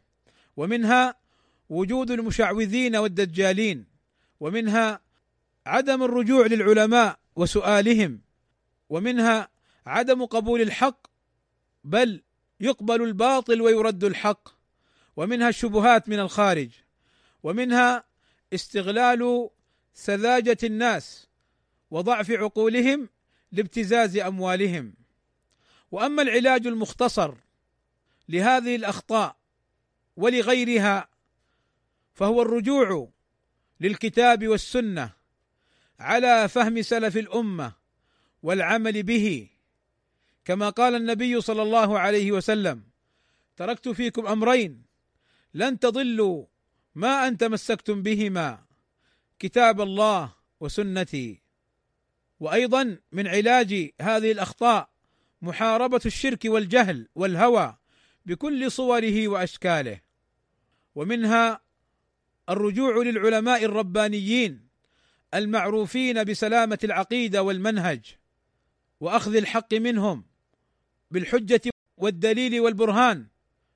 ومنها 0.58 1.15
وجود 1.70 2.12
المشعوذين 2.12 2.96
والدجالين. 2.96 3.86
ومنها 4.39 5.01
عدم 5.65 6.03
الرجوع 6.03 6.46
للعلماء 6.46 7.20
وسؤالهم. 7.36 8.22
ومنها 8.89 9.50
عدم 9.86 10.25
قبول 10.25 10.62
الحق 10.62 11.08
بل 11.84 12.22
يقبل 12.60 13.03
الباطل 13.03 13.62
ويرد 13.62 14.03
الحق. 14.03 14.59
ومنها 15.19 15.49
الشبهات 15.49 16.09
من 16.09 16.19
الخارج 16.19 16.69
ومنها 17.43 18.03
استغلال 18.53 19.49
سذاجة 19.93 20.58
الناس 20.63 21.27
وضعف 21.91 22.32
عقولهم 22.32 23.10
لابتزاز 23.51 24.17
أموالهم. 24.17 24.93
وأما 25.91 26.21
العلاج 26.21 26.67
المختصر 26.67 27.36
لهذه 28.29 28.75
الأخطاء 28.75 29.36
ولغيرها 30.15 31.10
فهو 32.13 32.41
الرجوع 32.41 33.10
للكتاب 33.79 34.47
والسنة 34.47 35.13
على 35.99 36.49
فهم 36.49 36.82
سلف 36.82 37.17
الأمة 37.17 37.73
والعمل 38.43 39.03
به. 39.03 39.49
كما 40.45 40.69
قال 40.69 40.95
النبي 40.95 41.41
صلى 41.41 41.62
الله 41.62 41.99
عليه 41.99 42.32
وسلم 42.32 42.84
تركت 43.58 43.89
فيكم 43.89 44.27
أمرين 44.27 44.88
لن 45.53 45.79
تضلوا 45.79 46.45
ما 46.95 47.27
ان 47.27 47.38
تمسكتم 47.38 48.03
بهما 48.03 48.63
كتاب 49.39 49.81
الله 49.81 50.35
وسنتي. 50.59 51.41
وأيضا 52.39 52.97
من 53.12 53.27
علاج 53.27 53.89
هذه 54.01 54.31
الأخطاء 54.31 54.89
محاربة 55.41 56.01
الشرك 56.05 56.45
والجهل 56.45 57.07
والهوى 57.15 57.77
بكل 58.25 58.71
صوره 58.71 59.27
وأشكاله. 59.27 60.01
ومنها 60.95 61.62
الرجوع 62.49 63.03
للعلماء 63.03 63.65
الربانيين 63.65 64.67
المعروفين 65.33 66.23
بسلامة 66.23 66.79
العقيدة 66.83 67.43
والمنهج 67.43 68.05
وأخذ 68.99 69.35
الحق 69.35 69.73
منهم 69.73 70.25
بالحجة 71.12 71.62
والدليل 71.97 72.59
والبرهان. 72.59 73.27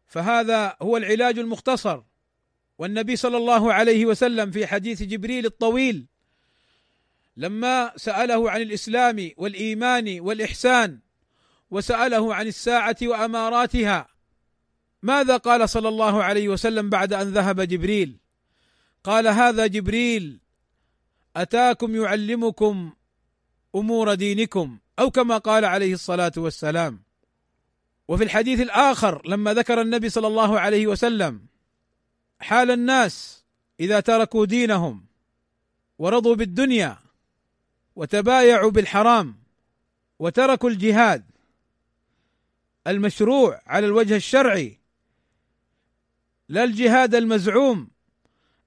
فهذا 0.08 0.78
هو 0.82 0.98
العلاج 0.98 1.40
المختصر. 1.40 2.02
والنبي 2.78 3.16
صلى 3.16 3.38
الله 3.38 3.74
عليه 3.74 4.06
وسلم 4.06 4.52
في 4.52 4.68
حديث 4.68 5.04
جبريل 5.04 5.46
الطويل 5.46 6.08
لما 7.38 7.92
سأله 7.96 8.52
عن 8.52 8.62
الإسلام 8.62 9.32
والإيمان 9.38 10.20
والإحسان 10.20 11.00
وسأله 11.72 12.36
عن 12.36 12.48
الساعة 12.48 12.96
وأماراتها 13.02 14.08
ماذا 15.04 15.38
قال 15.38 15.70
صلى 15.70 15.90
الله 15.90 16.24
عليه 16.24 16.50
وسلم 16.50 16.90
بعد 16.90 17.14
أن 17.14 17.28
ذهب 17.32 17.62
جبريل؟ 17.62 18.20
قال 19.04 19.28
هذا 19.28 19.68
جبريل 19.68 20.40
أتاكم 21.36 21.96
يعلمكم 21.96 22.94
أمور 23.76 24.14
دينكم 24.14 24.80
أو 25.00 25.12
كما 25.12 25.38
قال 25.38 25.66
عليه 25.66 25.94
الصلاة 25.94 26.32
والسلام. 26.38 27.04
وفي 28.08 28.24
الحديث 28.24 28.60
الآخر 28.60 29.28
لما 29.28 29.54
ذكر 29.54 29.82
النبي 29.82 30.10
صلى 30.10 30.28
الله 30.28 30.60
عليه 30.60 30.88
وسلم 30.88 31.46
حال 32.40 32.72
الناس 32.72 33.46
إذا 33.80 34.00
تركوا 34.00 34.46
دينهم 34.46 35.06
ورضوا 36.00 36.36
بالدنيا 36.36 36.98
وتبايعوا 37.96 38.72
بالحرام 38.72 39.36
وتركوا 40.20 40.70
الجهاد 40.70 41.26
المشروع 42.88 43.62
على 43.68 43.86
الوجه 43.86 44.16
الشرعي 44.16 44.80
لا 46.50 46.64
الجهاد 46.64 47.16
المزعوم 47.16 47.90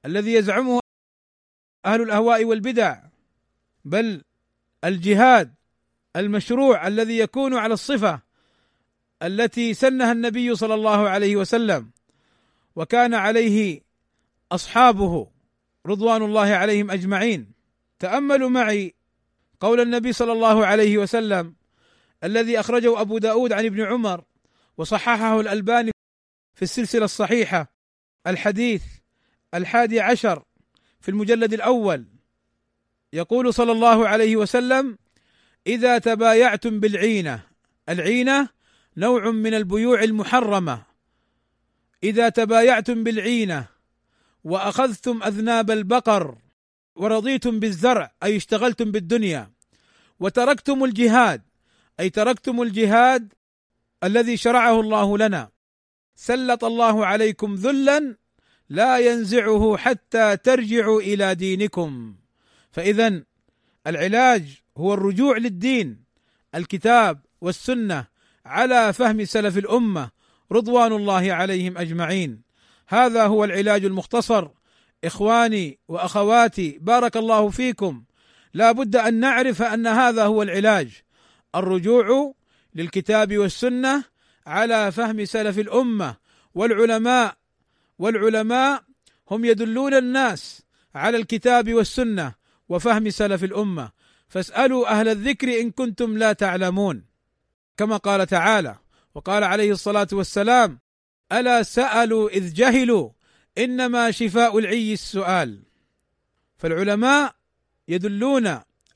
الذي 0.05 0.33
يزعمه 0.33 0.81
أهل 1.87 2.03
الأهواء 2.03 2.45
والبدع 2.45 3.03
بل 3.85 4.23
الجهاد 4.85 5.55
المشروع 6.17 6.87
الذي 6.87 7.19
يكون 7.19 7.57
على 7.57 7.75
الصفة 7.75 8.26
التي 9.23 9.75
سنها 9.75 10.13
النبي 10.13 10.55
صلى 10.55 10.75
الله 10.75 11.09
عليه 11.09 11.37
وسلم 11.37 11.91
وكان 12.77 13.15
عليه 13.15 13.81
أصحابه 14.53 15.29
رضوان 15.87 16.23
الله 16.23 16.47
عليهم 16.55 16.91
أجمعين. 16.91 17.53
تأملوا 17.99 18.49
معي 18.51 18.95
قول 19.61 19.81
النبي 19.81 20.13
صلى 20.13 20.33
الله 20.33 20.67
عليه 20.67 20.99
وسلم 20.99 21.55
الذي 22.25 22.61
أخرجه 22.61 23.01
أبو 23.01 23.19
داود 23.19 23.53
عن 23.53 23.65
ابن 23.65 23.81
عمر 23.81 24.25
وصححه 24.79 25.41
الألباني 25.41 25.91
في 26.55 26.63
السلسلة 26.63 27.05
الصحيحة 27.05 27.73
الحديث 28.27 28.83
الحادي 29.55 30.01
عشر 30.01 30.43
في 31.01 31.09
المجلد 31.09 31.53
الأول. 31.53 32.05
يقول 33.13 33.55
صلى 33.55 33.73
الله 33.73 34.09
عليه 34.09 34.37
وسلم 34.37 34.99
إذا 35.67 35.99
تبايعتم 35.99 36.81
بالعينة 36.81 37.41
العينة 37.89 38.49
نوع 38.97 39.31
من 39.31 39.55
البيوع 39.55 40.03
المحرمة. 40.03 40.83
إذا 42.03 42.29
تبايعتم 42.29 43.05
بالعينة 43.05 43.67
وأخذتم 44.45 45.23
أذناب 45.23 45.71
البقر 45.71 46.39
ورضيتم 46.97 47.61
بالزرع 47.61 48.15
أي 48.23 48.37
اشتغلتم 48.37 48.91
بالدنيا 48.91 49.51
وتركتم 50.21 50.85
الجهاد 50.85 51.43
أي 52.01 52.11
تركتم 52.11 52.63
الجهاد 52.63 53.33
الذي 54.05 54.37
شرعه 54.37 54.81
الله 54.81 55.19
لنا. 55.19 55.51
سلط 56.15 56.65
الله 56.65 57.07
عليكم 57.07 57.55
ذلا 57.55 58.17
لا 58.69 58.99
ينزعه 58.99 59.77
حتى 59.77 60.37
ترجعوا 60.37 61.01
إلى 61.01 61.35
دينكم. 61.35 62.17
فاذا 62.71 63.25
العلاج 63.87 64.63
هو 64.77 64.95
الرجوع 64.95 65.37
للدين 65.37 66.05
الكتاب 66.55 67.21
والسنة 67.41 68.16
على 68.47 68.93
فهم 68.93 69.25
سلف 69.25 69.59
الأمة 69.59 70.11
رضوان 70.53 70.93
الله 70.93 71.33
عليهم 71.33 71.79
أجمعين. 71.79 72.43
هذا 72.89 73.27
هو 73.27 73.45
العلاج 73.45 73.85
المختصر. 73.85 74.49
إخواني 75.05 75.79
وأخواتي 75.89 76.79
بارك 76.81 77.17
الله 77.17 77.51
فيكم. 77.51 78.05
لا 78.55 78.73
بد 78.73 78.97
أن 78.97 79.15
نعرف 79.15 79.63
أن 79.63 79.87
هذا 79.87 80.25
هو 80.25 80.43
العلاج. 80.43 81.03
الرجوع 81.55 82.35
للكتاب 82.75 83.39
والسنة 83.39 84.05
على 84.47 84.93
فهم 84.93 85.25
سلف 85.25 85.59
الأمة. 85.59 86.17
والعلماء 86.55 87.37
والعلماء 87.99 88.83
هم 89.31 89.45
يدلون 89.45 89.95
الناس 89.95 90.63
على 90.95 91.17
الكتاب 91.17 91.75
والسنة 91.75 92.35
وفهم 92.69 93.11
سلف 93.11 93.45
الأمة. 93.45 93.91
فاسألوا 94.29 94.91
أهل 95.01 95.09
الذكر 95.09 95.61
إن 95.61 95.71
كنتم 95.71 96.19
لا 96.19 96.33
تعلمون. 96.33 97.16
كما 97.77 97.97
قال 97.97 98.27
تعالى 98.27 98.77
وقال 99.15 99.45
عليه 99.45 99.73
الصلاة 99.73 100.09
والسلام 100.13 100.81
ألا 101.33 101.63
سألوا 101.63 102.29
إذ 102.29 102.53
جهلوا 102.53 103.11
إنما 103.59 104.11
شفاء 104.11 104.59
العي 104.59 104.93
السؤال. 104.93 105.63
فالعلماء 106.59 107.35
يدلون 107.89 108.47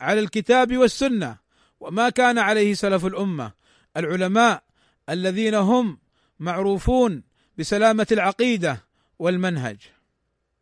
على 0.00 0.20
الكتاب 0.20 0.76
والسنة 0.76 1.38
وما 1.80 2.08
كان 2.08 2.38
عليه 2.38 2.74
سلف 2.74 3.06
الأمة. 3.06 3.52
العلماء 3.96 4.62
الذين 5.08 5.54
هم 5.54 5.98
معروفون 6.38 7.22
بسلامة 7.58 8.06
العقيدة 8.12 8.84
والمنهج. 9.18 9.78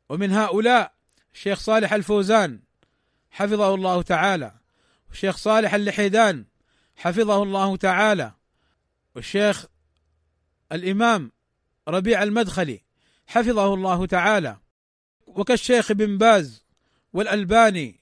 ومن 0.08 0.32
هؤلاء 0.32 0.92
الشيخ 1.34 1.60
صالح 1.60 1.92
الفوزان 1.92 2.60
حفظه 3.30 3.74
الله 3.74 4.02
تعالى 4.02 4.52
والشيخ 5.08 5.36
صالح 5.36 5.74
اللحيدان 5.74 6.44
حفظه 6.98 7.42
الله 7.42 7.76
تعالى. 7.76 8.32
والشيخ 9.14 9.66
الإمام 10.72 11.32
ربيع 11.88 12.22
المدخلي 12.22 12.82
حفظه 13.26 13.74
الله 13.74 14.06
تعالى. 14.06 14.56
وكالشيخ 15.26 15.92
بن 15.92 16.18
باز 16.18 16.64
والألباني 17.12 18.00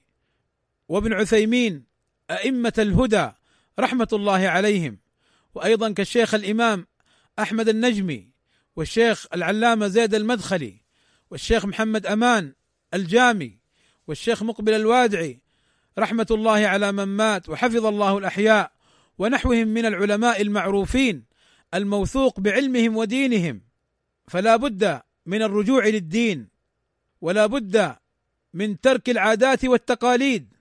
وابن 0.89 1.13
عثيمين 1.13 1.85
أئمة 2.31 2.73
الهدى 2.77 3.31
رحمة 3.79 4.07
الله 4.13 4.47
عليهم. 4.47 4.99
وأيضا 5.55 5.91
كالشيخ 5.91 6.33
الإمام 6.33 6.87
أحمد 7.39 7.69
النجمي 7.69 8.29
والشيخ 8.75 9.25
العلامة 9.33 9.87
زيد 9.87 10.15
المدخلي 10.15 10.81
والشيخ 11.31 11.65
محمد 11.65 12.05
أمان 12.05 12.53
الجامي 12.93 13.57
والشيخ 14.07 14.43
مقبل 14.43 14.73
الوادعي 14.73 15.41
رحمة 15.99 16.27
الله 16.31 16.67
على 16.67 16.91
من 16.91 17.05
مات. 17.05 17.49
وحفظ 17.49 17.85
الله 17.85 18.17
الأحياء 18.17 18.76
ونحوهم 19.17 19.67
من 19.67 19.85
العلماء 19.85 20.41
المعروفين 20.41 21.25
الموثوق 21.73 22.39
بعلمهم 22.39 22.97
ودينهم 22.97 23.61
فلا 24.27 24.55
بد 24.55 25.01
من 25.25 25.41
الرجوع 25.41 25.87
للدين 25.87 26.47
ولا 27.21 27.45
بد 27.45 27.95
من 28.53 28.79
ترك 28.79 29.09
العادات 29.09 29.65
والتقاليد. 29.65 30.53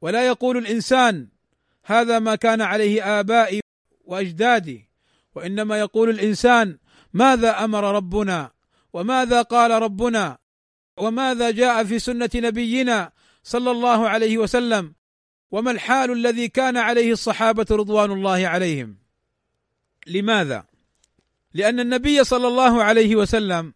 ولا 0.00 0.26
يقول 0.26 0.56
الإنسان 0.56 1.28
هذا 1.84 2.18
ما 2.18 2.34
كان 2.34 2.60
عليه 2.60 3.20
آبائي 3.20 3.60
وأجدادي 4.04 4.88
وإنما 5.34 5.78
يقول 5.78 6.10
الإنسان 6.10 6.78
ماذا 7.12 7.64
أمر 7.64 7.94
ربنا 7.96 8.50
وماذا 8.92 9.42
قال 9.42 9.70
ربنا 9.70 10.38
وماذا 10.96 11.50
جاء 11.50 11.84
في 11.84 11.98
سنة 11.98 12.30
نبينا 12.34 13.12
صلى 13.42 13.70
الله 13.70 14.08
عليه 14.08 14.38
وسلم. 14.38 14.94
وما 15.50 15.70
الحال 15.70 16.12
الذي 16.12 16.48
كان 16.48 16.76
عليه 16.76 17.12
الصحابة 17.12 17.66
رضوان 17.70 18.10
الله 18.10 18.48
عليهم؟ 18.48 18.96
لماذا؟ 20.06 20.64
لأن 21.54 21.80
النبي 21.80 22.24
صلى 22.24 22.48
الله 22.48 22.82
عليه 22.82 23.16
وسلم 23.16 23.74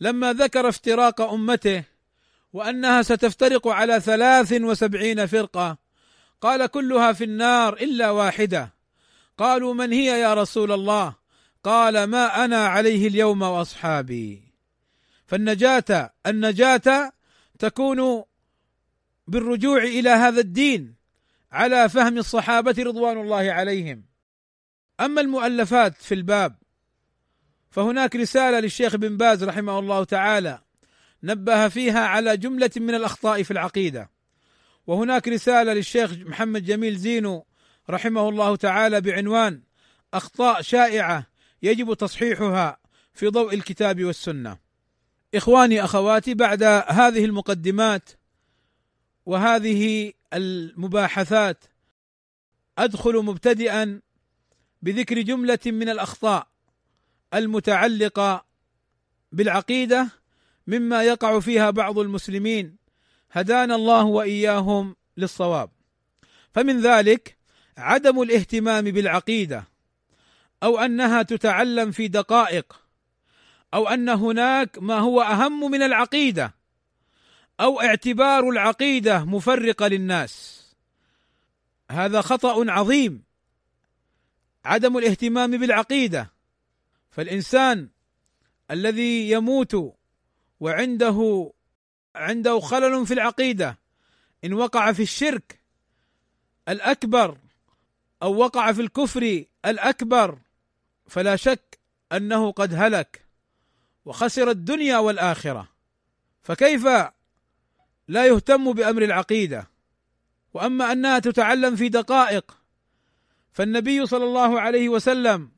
لما 0.00 0.32
ذكر 0.32 0.68
افتراق 0.68 1.20
أمته 1.20 1.84
وأنها 2.52 3.02
ستفترق 3.02 3.68
على 3.68 4.00
ثلاث 4.00 4.52
وسبعين 4.52 5.26
فرقة 5.26 5.78
قال 6.40 6.66
كلها 6.66 7.12
في 7.12 7.24
النار 7.24 7.74
إلا 7.74 8.10
واحدة. 8.10 8.74
قالوا 9.38 9.74
من 9.74 9.92
هي 9.92 10.20
يا 10.20 10.34
رسول 10.34 10.72
الله؟ 10.72 11.14
قال 11.64 12.04
ما 12.04 12.44
أنا 12.44 12.66
عليه 12.66 13.08
اليوم 13.08 13.42
وأصحابي. 13.42 14.42
فالنجاة 15.26 16.12
النجاة 16.26 17.12
تكون 17.58 18.24
بالرجوع 19.26 19.82
إلى 19.82 20.10
هذا 20.10 20.40
الدين 20.40 20.94
على 21.52 21.88
فهم 21.88 22.18
الصحابة 22.18 22.74
رضوان 22.78 23.20
الله 23.20 23.52
عليهم 23.52 24.04
أما 25.00 25.20
المؤلفات 25.20 25.94
في 26.02 26.14
الباب 26.14 26.56
فهناك 27.70 28.16
رسالة 28.16 28.60
للشيخ 28.60 28.96
بن 28.96 29.16
باز 29.16 29.44
رحمه 29.44 29.78
الله 29.78 30.04
تعالى 30.04 30.58
نبه 31.22 31.68
فيها 31.68 32.00
على 32.00 32.36
جملة 32.36 32.70
من 32.76 32.94
الأخطاء 32.94 33.42
في 33.42 33.50
العقيدة 33.50 34.10
وهناك 34.86 35.28
رسالة 35.28 35.72
للشيخ 35.72 36.12
محمد 36.12 36.64
جميل 36.64 36.96
زينو 36.96 37.46
رحمه 37.90 38.28
الله 38.28 38.56
تعالى 38.56 39.00
بعنوان 39.00 39.62
أخطاء 40.14 40.62
شائعة 40.62 41.26
يجب 41.62 41.94
تصحيحها 41.94 42.78
في 43.14 43.26
ضوء 43.26 43.54
الكتاب 43.54 44.04
والسنة. 44.04 44.58
إخواني 45.34 45.84
أخواتي 45.84 46.34
بعد 46.34 46.62
هذه 46.88 47.24
المقدمات 47.24 48.10
وهذه 49.26 50.12
المباحثات. 50.32 51.64
أدخل 52.78 53.16
مبتدئا 53.16 54.00
بذكر 54.82 55.20
جملة 55.20 55.58
من 55.66 55.88
الأخطاء 55.88 56.46
المتعلقة 57.34 58.44
بالعقيدة 59.32 60.08
مما 60.66 61.02
يقع 61.02 61.40
فيها 61.40 61.70
بعض 61.70 61.98
المسلمين. 61.98 62.76
هدانا 63.32 63.74
الله 63.74 64.04
وإياهم 64.04 64.96
للصواب. 65.16 65.70
فمن 66.54 66.80
ذلك 66.80 67.36
عدم 67.78 68.22
الاهتمام 68.22 68.84
بالعقيدة 68.84 69.64
أو 70.62 70.78
أنها 70.78 71.22
تتعلم 71.22 71.90
في 71.90 72.08
دقائق 72.08 72.80
أو 73.74 73.88
أن 73.88 74.08
هناك 74.08 74.78
ما 74.78 74.98
هو 74.98 75.22
أهم 75.22 75.70
من 75.70 75.82
العقيدة. 75.82 76.55
أو 77.60 77.80
اعتبار 77.80 78.48
العقيدة 78.48 79.24
مفرقة 79.24 79.86
للناس. 79.88 80.62
هذا 81.90 82.20
خطأ 82.20 82.70
عظيم. 82.70 83.22
عدم 84.64 84.98
الاهتمام 84.98 85.50
بالعقيدة. 85.50 86.32
فالإنسان 87.10 87.88
الذي 88.70 89.30
يموت 89.30 89.94
وعنده 90.60 91.50
عنده 92.14 92.60
خلل 92.60 93.06
في 93.06 93.14
العقيدة 93.14 93.78
إن 94.44 94.52
وقع 94.52 94.92
في 94.92 95.02
الشرك 95.02 95.60
الأكبر 96.68 97.38
أو 98.22 98.34
وقع 98.34 98.72
في 98.72 98.80
الكفر 98.80 99.44
الأكبر 99.64 100.38
فلا 101.06 101.36
شك 101.36 101.78
أنه 102.12 102.52
قد 102.52 102.74
هلك 102.74 103.26
وخسر 104.04 104.50
الدنيا 104.50 104.98
والآخرة. 104.98 105.68
فكيف 106.42 106.86
لا 108.08 108.26
يهتم 108.26 108.72
بأمر 108.72 109.02
العقيدة 109.02 109.70
وأما 110.54 110.92
أنها 110.92 111.18
تتعلم 111.18 111.76
في 111.76 111.88
دقائق. 111.88 112.56
فالنبي 113.52 114.06
صلى 114.06 114.24
الله 114.24 114.60
عليه 114.60 114.88
وسلم 114.88 115.50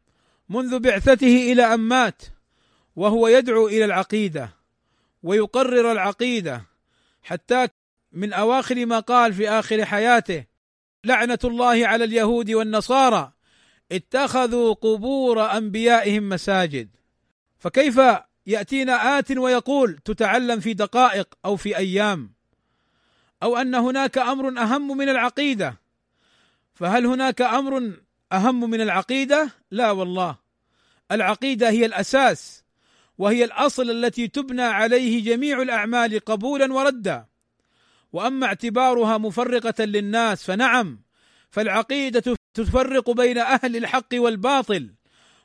منذ 0.48 0.78
بعثته 0.78 1.52
إلى 1.52 1.74
أن 1.74 1.80
مات 1.80 2.22
وهو 2.96 3.28
يدعو 3.28 3.68
إلى 3.68 3.84
العقيدة 3.84 4.50
ويقرر 5.22 5.92
العقيدة 5.92 6.64
حتى 7.22 7.68
من 8.12 8.32
أواخر 8.32 8.86
ما 8.86 9.00
قال 9.00 9.32
في 9.34 9.48
آخر 9.48 9.84
حياته 9.84 10.44
لعنة 11.04 11.38
الله 11.44 11.86
على 11.86 12.04
اليهود 12.04 12.50
والنصارى 12.50 13.32
اتخذوا 13.92 14.74
قبور 14.74 15.56
أنبيائهم 15.56 16.28
مساجد. 16.28 16.88
فكيف 17.58 18.00
يأتينا 18.46 19.18
آت 19.18 19.38
ويقول 19.38 19.98
تتعلم 19.98 20.60
في 20.60 20.74
دقائق 20.74 21.34
أو 21.44 21.56
في 21.56 21.76
أيام؟ 21.76 22.37
أو 23.42 23.56
أن 23.56 23.74
هناك 23.74 24.18
أمر 24.18 24.48
أهم 24.62 24.96
من 24.96 25.08
العقيدة. 25.08 25.80
فهل 26.74 27.06
هناك 27.06 27.42
أمر 27.42 27.92
أهم 28.32 28.70
من 28.70 28.80
العقيدة؟ 28.80 29.50
لا 29.70 29.90
والله. 29.90 30.36
العقيدة 31.12 31.70
هي 31.70 31.86
الأساس 31.86 32.64
وهي 33.18 33.44
الأصل 33.44 33.90
التي 33.90 34.28
تبنى 34.28 34.62
عليه 34.62 35.24
جميع 35.24 35.62
الأعمال 35.62 36.18
قبولا 36.18 36.72
وردا. 36.72 37.26
وأما 38.12 38.46
اعتبارها 38.46 39.18
مفرقة 39.18 39.84
للناس 39.84 40.44
فنعم 40.44 41.00
فالعقيدة 41.50 42.36
تفرق 42.54 43.10
بين 43.10 43.38
أهل 43.38 43.76
الحق 43.76 44.08
والباطل. 44.14 44.90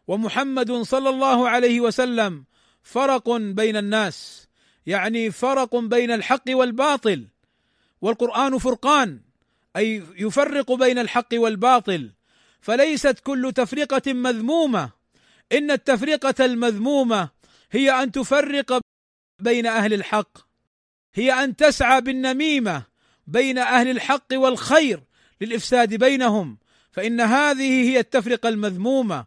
ومحمد 0.07 0.71
صلى 0.71 1.09
الله 1.09 1.49
عليه 1.49 1.81
وسلم 1.81 2.45
فرق 2.83 3.29
بين 3.37 3.77
الناس 3.77 4.47
يعني 4.85 5.31
فرق 5.31 5.75
بين 5.75 6.11
الحق 6.11 6.43
والباطل. 6.49 7.27
والقرآن 8.03 8.57
فرقان 8.57 9.19
أي 9.75 10.03
يفرق 10.17 10.71
بين 10.71 10.99
الحق 10.99 11.27
والباطل 11.33 12.11
فليست 12.61 13.19
كل 13.19 13.51
تفرقة 13.55 14.13
مذمومة. 14.13 14.89
إن 15.51 15.71
التفرقة 15.71 16.45
المذمومة 16.45 17.29
هي 17.71 17.91
أن 18.03 18.11
تفرق 18.11 18.81
بين 19.39 19.65
أهل 19.65 19.93
الحق 19.93 20.37
هي 21.13 21.31
أن 21.31 21.55
تسعى 21.55 22.01
بالنميمة 22.01 22.83
بين 23.27 23.57
أهل 23.57 23.89
الحق 23.89 24.27
والخير 24.33 25.03
للإفساد 25.41 25.93
بينهم. 25.95 26.57
فإن 26.91 27.21
هذه 27.21 27.89
هي 27.89 27.99
التفرقة 27.99 28.49
المذمومة. 28.49 29.25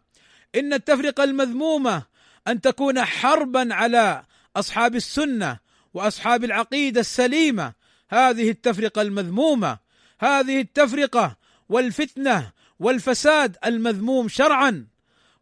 إن 0.55 0.73
التفرقة 0.73 1.23
المذمومة 1.23 2.03
أن 2.47 2.61
تكون 2.61 3.05
حربا 3.05 3.73
على 3.73 4.23
أصحاب 4.55 4.95
السنة 4.95 5.59
وأصحاب 5.93 6.43
العقيدة 6.43 6.99
السليمة 6.99 7.76
هذه 8.09 8.49
التفرقة 8.49 9.01
المذمومة 9.01 9.79
هذه 10.19 10.61
التفرقة 10.61 11.37
والفتنة 11.69 12.51
والفساد 12.79 13.57
المذموم 13.65 14.27
شرعا. 14.27 14.87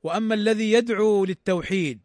وأما 0.04 0.36
الذي 0.36 0.72
يدعو 0.72 1.26
للتوحيد 1.26 2.00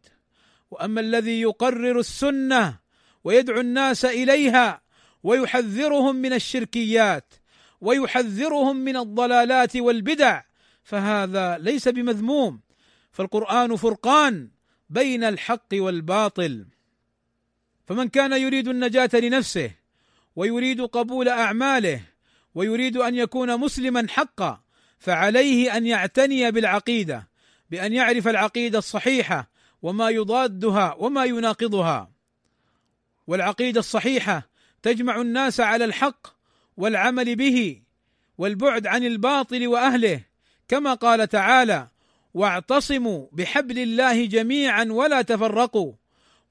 وأما 0.71 1.01
الذي 1.01 1.41
يقرر 1.41 1.99
السنة 1.99 2.79
ويدعو 3.25 3.61
الناس 3.61 4.05
إليها 4.05 4.83
ويحذرهم 5.23 6.17
من 6.17 6.33
الشركيات 6.33 7.35
ويحذرهم 7.81 8.77
من 8.77 8.97
الضلالات 8.97 9.77
والبدع 9.77 10.43
فهذا 10.83 11.59
ليس 11.59 11.89
بمذموم. 11.89 12.61
فالقرآن 13.13 13.77
فرقان 13.77 14.51
بين 14.91 15.25
الحق 15.25 15.69
والباطل. 15.73 16.67
فمن 17.87 18.09
كان 18.09 18.33
يريد 18.33 18.69
النجاة 18.69 19.11
لنفسه 19.15 19.80
ويريد 20.37 20.81
قبول 20.81 21.29
أعماله 21.29 22.01
ويريد 22.55 22.97
أن 22.97 23.15
يكون 23.15 23.61
مسلما 23.61 24.07
حقا 24.09 24.61
فعليه 24.99 25.77
أن 25.77 25.87
يعتني 25.87 26.51
بالعقيدة 26.51 27.29
بأن 27.71 27.93
يعرف 27.93 28.29
العقيدة 28.29 28.79
الصحيحة 28.79 29.51
وما 29.83 30.11
يضادها 30.11 30.95
وما 30.99 31.25
يناقضها. 31.25 32.11
والعقيدة 33.27 33.81
الصحيحة 33.81 34.49
تجمع 34.83 35.21
الناس 35.21 35.61
على 35.61 35.85
الحق 35.85 36.27
والعمل 36.77 37.37
به 37.37 37.83
والبعد 38.39 38.87
عن 38.87 39.05
الباطل 39.05 39.67
وأهله 39.67 40.21
كما 40.69 40.95
قال 40.95 41.29
تعالى 41.29 41.89
واعتصموا 42.35 43.27
بحبل 43.33 43.79
الله 43.79 44.27
جميعا 44.27 44.85
ولا 44.85 45.23
تفرقوا 45.23 45.93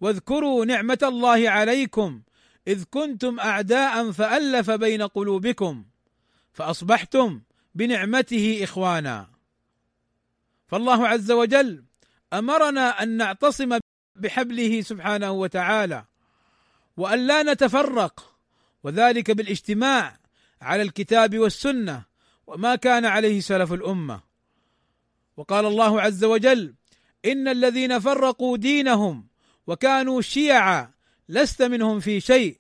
واذكروا 0.02 0.66
نعمة 0.66 1.00
الله 1.04 1.50
عليكم 1.50 2.22
إذ 2.70 2.84
كنتم 2.90 3.40
أعداء 3.40 4.12
فألف 4.12 4.72
بين 4.72 5.02
قلوبكم 5.02 5.86
فأصبحتم 6.54 7.42
بنعمته 7.76 8.60
إخوانا. 8.64 9.30
فالله 10.68 11.08
عز 11.08 11.32
وجل 11.32 11.84
أمرنا 12.34 13.04
أن 13.04 13.18
نعتصم 13.18 13.80
بحبله 14.16 14.82
سبحانه 14.82 15.32
وتعالى 15.32 16.06
وأن 16.98 17.28
لا 17.28 17.44
نتفرق 17.44 18.36
وذلك 18.84 19.32
بالاجتماع 19.32 20.20
على 20.62 20.82
الكتاب 20.82 21.40
والسنة 21.40 22.04
وما 22.48 22.76
كان 22.76 23.06
عليه 23.06 23.42
سلف 23.42 23.74
الأمة. 23.74 24.22
وقال 25.38 25.66
الله 25.66 26.02
عز 26.02 26.24
وجل 26.24 26.76
إن 27.26 27.48
الذين 27.48 28.00
فرقوا 28.00 28.58
دينهم 28.58 29.28
وكانوا 29.68 30.22
شيعا 30.22 30.92
لست 31.30 31.62
منهم 31.62 32.00
في 32.00 32.20
شيء 32.20 32.59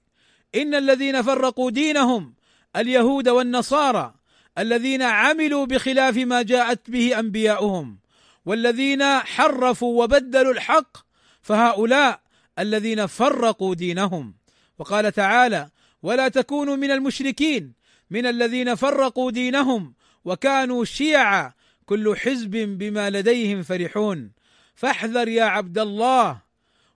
إن 0.55 0.75
الذين 0.75 1.21
فرقوا 1.21 1.71
دينهم 1.71 2.33
اليهود 2.75 3.29
والنصارى 3.29 4.13
الذين 4.57 5.01
عملوا 5.01 5.65
بخلاف 5.65 6.17
ما 6.17 6.41
جاءت 6.41 6.89
به 6.89 7.19
أنبياؤهم 7.19 7.99
والذين 8.45 9.19
حرفوا 9.19 10.03
وبدلوا 10.03 10.53
الحق 10.53 10.97
فهؤلاء 11.41 12.19
الذين 12.59 13.07
فرقوا 13.07 13.75
دينهم. 13.75 14.33
وقال 14.79 15.11
تعالى 15.11 15.69
ولا 16.03 16.27
تكونوا 16.27 16.75
من 16.75 16.91
المشركين 16.91 17.73
من 18.09 18.25
الذين 18.25 18.75
فرقوا 18.75 19.31
دينهم 19.31 19.93
وكانوا 20.25 20.85
شيعا 20.85 21.53
كل 21.85 22.15
حزب 22.17 22.51
بما 22.51 23.09
لديهم 23.09 23.63
فرحون. 23.63 24.31
فاحذر 24.75 25.27
يا 25.27 25.43
عبد 25.43 25.77
الله 25.77 26.41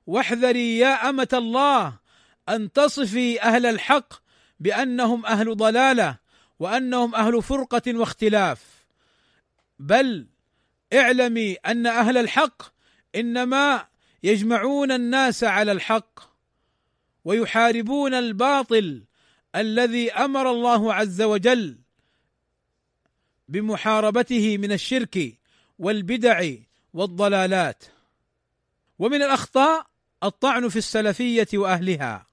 واحذري 0.08 0.78
يا 0.78 1.10
أمة 1.10 1.28
الله 1.34 2.03
أن 2.50 2.72
تصفي 2.72 3.42
أهل 3.42 3.66
الحق 3.66 4.14
بأنهم 4.60 5.26
أهل 5.26 5.58
ضلالة 5.58 6.18
وأنهم 6.60 7.16
أهل 7.16 7.44
فرقة 7.44 7.82
واختلاف. 7.88 8.86
بل 9.80 10.28
اعلمي 10.94 11.54
أن 11.54 11.88
أهل 11.88 12.18
الحق 12.18 12.62
إنما 13.16 13.86
يجمعون 14.24 14.92
الناس 14.92 15.44
على 15.44 15.72
الحق 15.72 16.20
ويحاربون 17.26 18.14
الباطل 18.14 19.04
الذي 19.56 20.12
أمر 20.12 20.52
الله 20.52 20.94
عز 20.94 21.22
وجل 21.22 21.80
بمحاربته 23.48 24.58
من 24.58 24.72
الشرك 24.72 25.40
والبدع 25.80 26.54
والضلالات. 26.94 27.84
ومن 29.00 29.22
الأخطاء 29.22 29.88
الطعن 30.24 30.70
في 30.70 30.76
السلفية 30.76 31.48
وأهلها. 31.54 32.33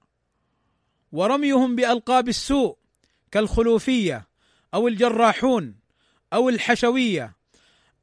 ورميهم 1.11 1.75
بألقاب 1.75 2.29
السوء 2.29 2.77
كالخلوفية 3.31 4.27
أو 4.73 4.87
الجراحون 4.87 5.75
أو 6.33 6.49
الحشوية 6.49 7.35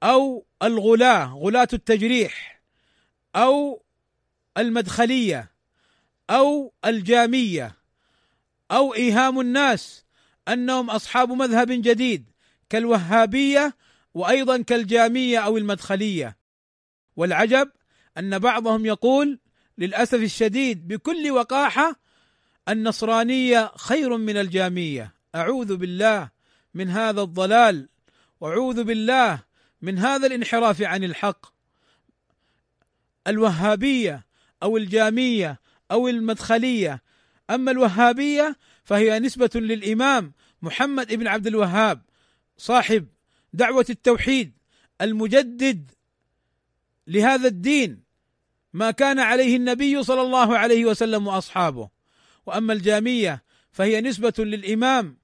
أو 0.02 0.46
الغلاة 0.62 1.34
غلاة 1.34 1.68
التجريح 1.72 2.62
أو 3.36 3.82
المدخلية 4.58 5.50
أو 6.30 6.72
الجامية 6.84 7.76
أو 8.70 8.94
إيهام 8.94 9.40
الناس 9.40 10.04
أنهم 10.48 10.90
أصحاب 10.90 11.32
مذهب 11.32 11.70
جديد 11.70 12.30
كالوهابية 12.70 13.76
وأيضا 14.14 14.62
كالجامية 14.62 15.38
أو 15.38 15.56
المدخلية. 15.56 16.36
والعجب 17.16 17.70
أن 18.18 18.38
بعضهم 18.38 18.86
يقول 18.86 19.38
للأسف 19.78 20.22
الشديد 20.22 20.88
بكل 20.88 21.30
وقاحة 21.30 22.00
النصرانية 22.68 23.72
خير 23.76 24.16
من 24.16 24.36
الجامية. 24.36 25.14
أعوذ 25.34 25.76
بالله 25.76 26.30
من 26.74 26.88
هذا 26.88 27.22
الضلال 27.22 27.88
وأعوذ 28.40 28.84
بالله 28.84 29.42
من 29.82 29.98
هذا 29.98 30.26
الانحراف 30.26 30.82
عن 30.82 31.04
الحق. 31.04 31.46
الوهابية 33.26 34.26
أو 34.62 34.76
الجامية 34.76 35.60
أو 35.90 36.08
المدخلية. 36.08 37.02
أما 37.50 37.70
الوهابية 37.70 38.56
فهي 38.84 39.18
نسبة 39.18 39.50
للإمام 39.54 40.32
محمد 40.62 41.14
بن 41.14 41.26
عبد 41.26 41.46
الوهاب 41.46 42.02
صاحب 42.56 43.06
دعوة 43.52 43.86
التوحيد 43.90 44.52
المجدد 45.00 45.90
لهذا 47.06 47.48
الدين. 47.48 48.02
ما 48.72 48.90
كان 48.90 49.18
عليه 49.18 49.56
النبي 49.56 50.02
صلى 50.02 50.22
الله 50.22 50.58
عليه 50.58 50.84
وسلم 50.84 51.26
وأصحابه. 51.26 51.97
وأما 52.48 52.72
الجامية 52.72 53.42
فهي 53.72 54.00
نسبة 54.00 54.32
للإمام 54.38 55.16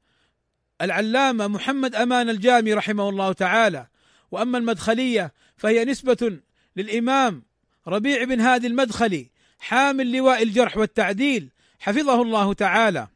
العلامة 0.82 1.46
محمد 1.46 1.94
أمان 1.94 2.28
الجامي 2.30 2.74
رحمه 2.74 3.08
الله 3.08 3.32
تعالى. 3.32 3.86
وأما 4.30 4.58
المدخلية 4.58 5.32
فهي 5.56 5.84
نسبة 5.84 6.38
للإمام 6.76 7.42
ربيع 7.88 8.24
بن 8.24 8.40
هادي 8.40 8.66
المدخلي 8.66 9.30
حامل 9.58 10.12
لواء 10.12 10.42
الجرح 10.42 10.76
والتعديل 10.76 11.50
حفظه 11.80 12.22
الله 12.22 12.52
تعالى. 12.52 13.08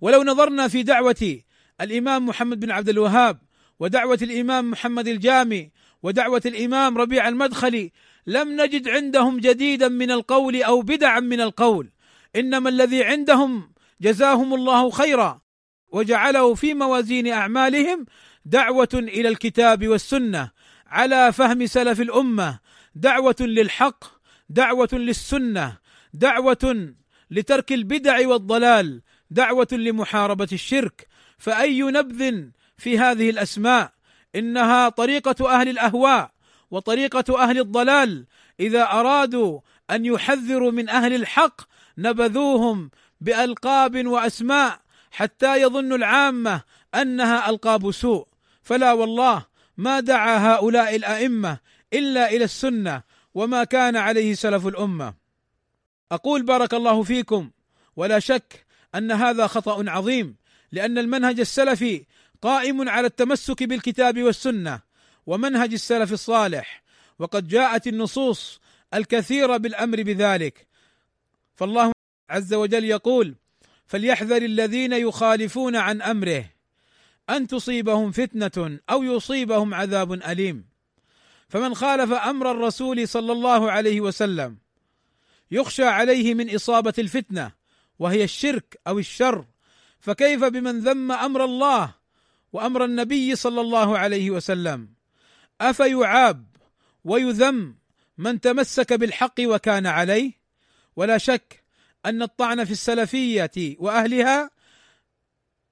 ولو 0.00 0.22
نظرنا 0.22 0.68
في 0.68 0.82
دعوة 0.82 1.40
الإمام 1.80 2.26
محمد 2.26 2.60
بن 2.60 2.70
عبد 2.70 2.88
الوهاب 2.88 3.38
ودعوة 3.80 4.18
الإمام 4.22 4.70
محمد 4.70 5.08
الجامي 5.08 5.70
ودعوة 6.02 6.42
الإمام 6.46 6.98
ربيع 6.98 7.28
المدخلي 7.28 7.92
لم 8.26 8.60
نجد 8.60 8.88
عندهم 8.88 9.38
جديدا 9.38 9.88
من 9.88 10.10
القول 10.10 10.62
أو 10.62 10.80
بدعا 10.82 11.20
من 11.20 11.40
القول. 11.40 11.90
إنما 12.36 12.68
الذي 12.68 13.04
عندهم 13.04 13.72
جزاهم 14.00 14.54
الله 14.54 14.90
خيرا 14.90 15.40
وجعله 15.88 16.54
في 16.54 16.74
موازين 16.74 17.32
أعمالهم 17.32 18.06
دعوة 18.44 18.88
إلى 18.94 19.28
الكتاب 19.28 19.88
والسنة 19.88 20.50
على 20.86 21.32
فهم 21.32 21.66
سلف 21.66 22.00
الأمة 22.00 22.58
دعوة 22.94 23.36
للحق 23.40 24.04
دعوة 24.48 24.88
للسنة 24.92 25.76
دعوة 26.14 26.94
لترك 27.30 27.72
البدع 27.72 28.28
والضلال 28.28 29.02
دعوة 29.30 29.68
لمحاربة 29.72 30.48
الشرك. 30.52 31.08
فأي 31.38 31.82
نبذ 31.82 32.44
في 32.76 32.98
هذه 32.98 33.30
الأسماء؟ 33.30 33.92
إنها 34.34 34.88
طريقة 34.88 35.60
أهل 35.60 35.68
الأهواء 35.68 36.30
وطريقة 36.70 37.42
أهل 37.42 37.58
الضلال. 37.58 38.26
إذا 38.60 38.82
أرادوا 38.82 39.60
أن 39.90 40.04
يحذروا 40.04 40.70
من 40.70 40.88
أهل 40.88 41.14
الحق 41.14 41.60
نبذوهم 41.98 42.90
بألقاب 43.20 44.06
وأسماء 44.06 44.80
حتى 45.10 45.62
يظن 45.62 45.92
العامة 45.92 46.62
أنها 46.94 47.50
ألقاب 47.50 47.90
سوء. 47.90 48.26
فلا 48.62 48.92
والله 48.92 49.46
ما 49.76 50.00
دعا 50.00 50.54
هؤلاء 50.54 50.96
الأئمة 50.96 51.58
إلا 51.92 52.30
إلى 52.30 52.44
السنة 52.44 53.02
وما 53.34 53.64
كان 53.64 53.96
عليه 53.96 54.34
سلف 54.34 54.66
الأمة. 54.66 55.14
أقول 56.12 56.42
بارك 56.42 56.74
الله 56.74 57.02
فيكم 57.02 57.50
ولا 57.96 58.18
شك 58.18 58.66
أن 58.94 59.12
هذا 59.12 59.46
خطأ 59.46 59.90
عظيم 59.90 60.36
لأن 60.72 60.98
المنهج 60.98 61.40
السلفي 61.40 62.04
قائم 62.42 62.88
على 62.88 63.06
التمسك 63.06 63.62
بالكتاب 63.62 64.22
والسنة 64.22 64.80
ومنهج 65.26 65.72
السلف 65.72 66.12
الصالح 66.12 66.82
وقد 67.18 67.48
جاءت 67.48 67.86
النصوص 67.86 68.60
الكثيرة 68.94 69.56
بالأمر 69.56 70.02
بذلك. 70.02 70.65
فالله 71.56 71.92
عز 72.30 72.54
وجل 72.54 72.84
يقول 72.84 73.34
فليحذر 73.86 74.42
الذين 74.42 74.92
يخالفون 74.92 75.76
عن 75.76 76.02
أمره 76.02 76.44
أن 77.30 77.46
تصيبهم 77.46 78.12
فتنة 78.12 78.78
أو 78.90 79.02
يصيبهم 79.02 79.74
عذاب 79.74 80.12
أليم. 80.12 80.68
فمن 81.48 81.74
خالف 81.74 82.12
أمر 82.12 82.50
الرسول 82.50 83.08
صلى 83.08 83.32
الله 83.32 83.70
عليه 83.70 84.00
وسلم 84.00 84.58
يخشى 85.50 85.84
عليه 85.84 86.34
من 86.34 86.54
إصابة 86.54 86.94
الفتنة 86.98 87.52
وهي 87.98 88.24
الشرك 88.24 88.80
أو 88.86 88.98
الشر. 88.98 89.44
فكيف 90.00 90.44
بمن 90.44 90.80
ذم 90.80 91.12
أمر 91.12 91.44
الله 91.44 91.94
وأمر 92.52 92.84
النبي 92.84 93.36
صلى 93.36 93.60
الله 93.60 93.98
عليه 93.98 94.30
وسلم؟ 94.30 94.88
أفيعاب 95.60 96.46
ويذم 97.04 97.74
من 98.18 98.40
تمسك 98.40 98.92
بالحق 98.92 99.34
وكان 99.40 99.86
عليه؟ 99.86 100.32
ولا 100.96 101.18
شك 101.18 101.64
أن 102.06 102.22
الطعن 102.22 102.64
في 102.64 102.70
السلفية 102.70 103.76
وأهلها 103.78 104.50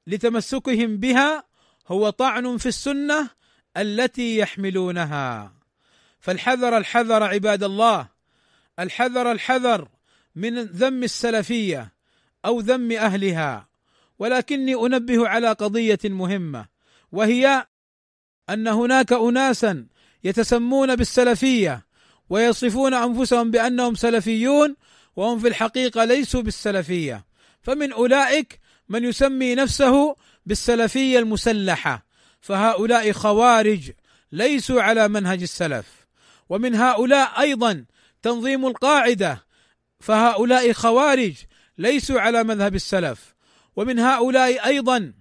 لتمسكهم 0.07 0.97
بها 0.97 1.45
هو 1.89 2.11
طعن 2.11 2.57
في 2.57 2.67
السنة 2.67 3.31
التي 3.77 4.39
يحملونها. 4.39 5.55
فالحذر 6.21 6.77
الحذر 6.77 7.23
عباد 7.23 7.63
الله 7.63 8.09
الحذر 8.79 9.33
الحذر 9.33 9.89
من 10.35 10.59
ذم 10.59 11.03
السلفية 11.03 11.93
أو 12.45 12.61
ذم 12.61 12.93
أهلها. 12.93 13.69
ولكني 14.19 14.75
أنبه 14.75 15.29
على 15.29 15.53
قضية 15.53 15.99
مهمة 16.05 16.67
وهي 17.13 17.67
أن 18.51 18.69
هناك 18.69 19.13
اناسا 19.13 19.87
يتسمون 20.25 20.97
بالسلفية 20.97 21.87
ويصفون 22.31 22.95
أنفسهم 22.95 23.51
بأنهم 23.51 23.95
سلفيون 23.95 24.77
وهم 25.16 25.38
في 25.38 25.48
الحقيقة 25.48 26.05
ليسوا 26.05 26.42
بالسلفية. 26.42 27.24
فمن 27.62 27.92
أولئك 27.92 28.61
من 28.88 29.05
يسمي 29.05 29.55
نفسه 29.55 30.16
بالسلفية 30.46 31.18
المسلحة. 31.18 32.07
فهؤلاء 32.40 33.12
خوارج 33.12 33.90
ليسوا 34.33 34.83
على 34.83 35.09
منهج 35.09 35.42
السلف. 35.42 35.87
ومن 36.48 36.74
هؤلاء 36.74 37.40
أيضا 37.40 37.85
تنظيم 38.22 38.66
القاعدة. 38.66 39.44
فهؤلاء 40.00 40.72
خوارج 40.72 41.35
ليسوا 41.79 42.20
على 42.20 42.44
مذهب 42.44 42.74
السلف. 42.74 43.35
ومن 43.77 43.98
هؤلاء 43.98 44.66
أيضا 44.66 45.12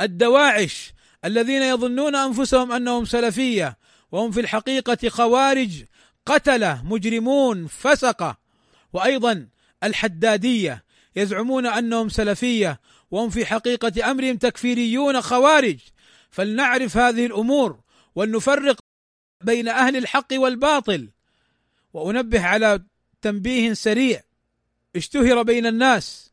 الدواعش 0.00 0.92
الذين 1.24 1.62
يظنون 1.62 2.16
أنفسهم 2.16 2.72
أنهم 2.72 3.04
سلفية. 3.04 3.78
وهم 4.12 4.30
في 4.30 4.40
الحقيقة 4.40 5.08
خوارج 5.08 5.84
قتلة 6.26 6.82
مجرمون 6.84 7.66
فسقة. 7.66 8.45
وأيضا 8.92 9.48
الحدادية 9.84 10.84
يزعمون 11.16 11.66
أنهم 11.66 12.08
سلفية 12.08 12.80
وهم 13.10 13.30
في 13.30 13.46
حقيقة 13.46 14.10
أمرهم 14.10 14.36
تكفيريون 14.36 15.20
خوارج. 15.20 15.78
فلنعرف 16.30 16.96
هذه 16.96 17.26
الأمور 17.26 17.80
ولنفرق 18.14 18.78
بين 19.44 19.68
أهل 19.68 19.96
الحق 19.96 20.28
والباطل. 20.32 21.10
وأنبه 21.92 22.44
على 22.44 22.80
تنبيه 23.22 23.72
سريع 23.72 24.22
اشتهر 24.96 25.42
بين 25.42 25.66
الناس 25.66 26.32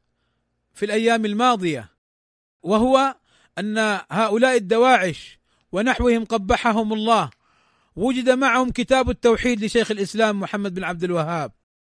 في 0.73 0.85
الأيام 0.85 1.25
الماضية 1.25 1.89
وهو 2.63 3.15
أن 3.59 3.99
هؤلاء 4.11 4.57
الدواعش 4.57 5.39
ونحوهم 5.71 6.25
قبحهم 6.25 6.93
الله 6.93 7.29
وجد 7.95 8.29
معهم 8.29 8.71
كتاب 8.71 9.09
التوحيد 9.09 9.63
لشيخ 9.63 9.91
الإسلام 9.91 10.39
محمد 10.39 10.73
بن 10.73 10.83
عبد 10.83 11.03
الوهاب. 11.03 11.51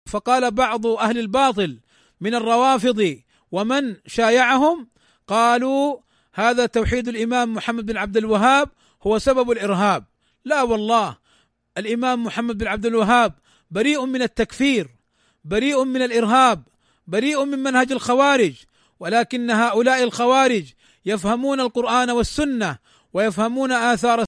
فقال 0.07 0.51
بعض 0.51 0.87
أهل 0.87 1.19
الباطل 1.19 1.81
من 2.21 2.35
الروافض 2.35 3.17
ومن 3.53 3.97
شايعهم 4.07 4.89
قالوا 5.27 5.99
هذا 6.35 6.67
توحيد 6.67 7.09
الإمام 7.09 7.55
محمد 7.55 7.87
بن 7.87 7.97
عبد 7.97 8.17
الوهاب 8.17 8.69
هو 9.03 9.19
سبب 9.19 9.51
الإرهاب. 9.51 10.05
لا 10.45 10.63
والله 10.63 11.17
الإمام 11.79 12.25
محمد 12.25 12.59
بن 12.59 12.67
عبد 12.67 12.87
الوهاب 12.87 13.33
بريء 13.71 14.05
من 14.05 14.23
التكفير 14.23 14.89
بريء 15.45 15.85
من 15.85 16.03
الإرهاب 16.03 16.63
بريء 17.07 17.45
من 17.45 17.59
منهج 17.59 17.93
الخوارج 17.93 18.55
ولكن 19.01 19.51
هؤلاء 19.51 20.03
الخوارج 20.03 20.73
يفهمون 21.07 21.61
القرآن 21.61 22.11
والسنة 22.11 22.79
ويفهمون 23.13 23.73
آثار 23.73 24.25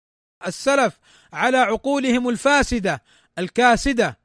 السلف 0.47 0.99
على 1.33 1.59
عقولهم 1.59 2.29
الفاسدة 2.29 3.03
الكاسدة. 3.39 4.19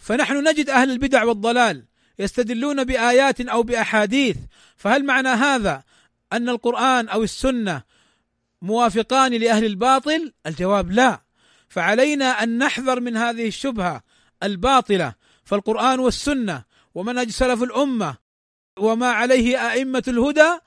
فنحن 0.00 0.48
نجد 0.48 0.70
أهل 0.70 0.90
البدع 0.90 1.24
والضلال 1.24 1.84
يستدلون 2.18 2.84
بآيات 2.84 3.40
أو 3.40 3.62
بأحاديث. 3.62 4.36
فهل 4.76 5.04
معنى 5.04 5.28
هذا 5.28 5.82
أن 6.32 6.48
القرآن 6.48 7.08
أو 7.08 7.22
السنة 7.22 7.82
موافقان 8.62 9.32
لأهل 9.32 9.64
الباطل؟ 9.64 10.32
الجواب 10.46 10.90
لا. 10.90 11.20
فعلينا 11.68 12.42
أن 12.42 12.58
نحذر 12.58 13.00
من 13.00 13.16
هذه 13.16 13.46
الشبهة 13.48 14.02
الباطلة. 14.42 15.14
فالقرآن 15.44 15.98
والسنة 16.00 16.64
ومنهج 16.94 17.30
سلف 17.30 17.62
الأمة 17.62 18.16
وما 18.78 19.10
عليه 19.10 19.70
أئمة 19.72 20.02
الهدى 20.08 20.58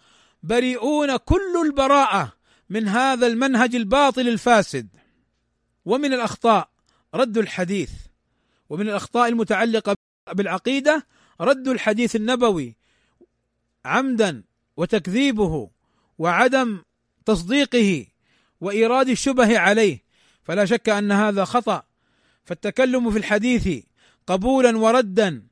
بريئون 0.43 1.17
كل 1.17 1.61
البراءة 1.65 2.33
من 2.69 2.87
هذا 2.87 3.27
المنهج 3.27 3.75
الباطل 3.75 4.27
الفاسد. 4.27 4.87
ومن 5.85 6.13
الأخطاء 6.13 6.69
رد 7.13 7.37
الحديث. 7.37 7.89
ومن 8.73 8.89
الأخطاء 8.89 9.29
المتعلقة 9.29 9.95
بالعقيدة 10.31 11.07
رد 11.41 11.67
الحديث 11.67 12.15
النبوي 12.15 12.75
عمدا 13.86 14.43
وتكذيبه 14.77 15.69
وعدم 16.17 16.81
تصديقه 17.25 18.05
وإيراد 18.62 19.09
الشبه 19.09 19.59
عليه 19.59 20.03
فلا 20.43 20.65
شك 20.65 20.89
أن 20.89 21.12
هذا 21.12 21.45
خطأ. 21.45 21.83
فالتكلم 22.45 23.12
في 23.12 23.17
الحديث 23.17 23.83
قبولا 24.27 24.77
وردا 24.77 25.43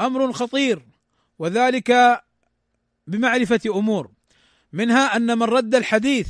أمر 0.00 0.32
خطير 0.32 0.82
وذلك 1.38 2.22
بمعرفة 3.06 3.60
أمور. 3.66 4.10
منها 4.72 5.16
أن 5.16 5.38
من 5.38 5.42
رد 5.42 5.74
الحديث 5.74 6.28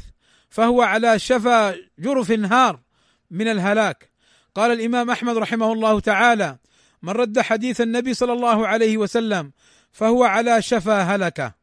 فهو 0.50 0.82
على 0.82 1.18
شفا 1.18 1.76
جرف 1.98 2.30
هار 2.30 2.80
من 3.30 3.48
الهلاك. 3.48 4.10
قال 4.56 4.72
الإمام 4.72 5.10
أحمد 5.10 5.36
رحمه 5.36 5.72
الله 5.72 6.00
تعالى 6.00 6.58
من 7.02 7.12
رد 7.12 7.40
حديث 7.40 7.80
النبي 7.80 8.14
صلى 8.14 8.32
الله 8.32 8.66
عليه 8.66 8.96
وسلم 8.96 9.52
فهو 9.92 10.24
على 10.24 10.62
شفا 10.62 11.02
هلكة. 11.02 11.54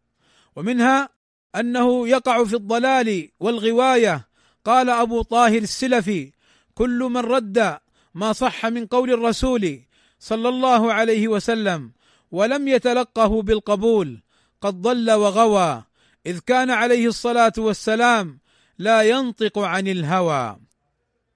ومنها 0.56 1.10
أنه 1.56 2.08
يقع 2.08 2.43
في 2.43 2.53
الضلال 2.53 3.29
والغواية. 3.39 4.27
قال 4.65 4.89
أبو 4.89 5.21
طاهر 5.21 5.58
السلفي 5.58 6.32
كل 6.73 6.99
من 6.99 7.17
رد 7.17 7.77
ما 8.13 8.34
صح 8.34 8.65
من 8.65 8.86
قول 8.86 9.12
الرسول 9.12 9.82
صلى 10.19 10.49
الله 10.49 10.93
عليه 10.93 11.27
وسلم 11.27 11.91
ولم 12.32 12.67
يتلقه 12.67 13.41
بالقبول 13.41 14.21
قد 14.62 14.82
ضل 14.82 15.12
وغوى. 15.12 15.84
إذ 16.25 16.39
كان 16.39 16.69
عليه 16.69 17.08
الصلاة 17.08 17.53
والسلام 17.58 18.39
لا 18.77 19.02
ينطق 19.02 19.60
عن 19.60 19.87
الهوى. 19.87 20.58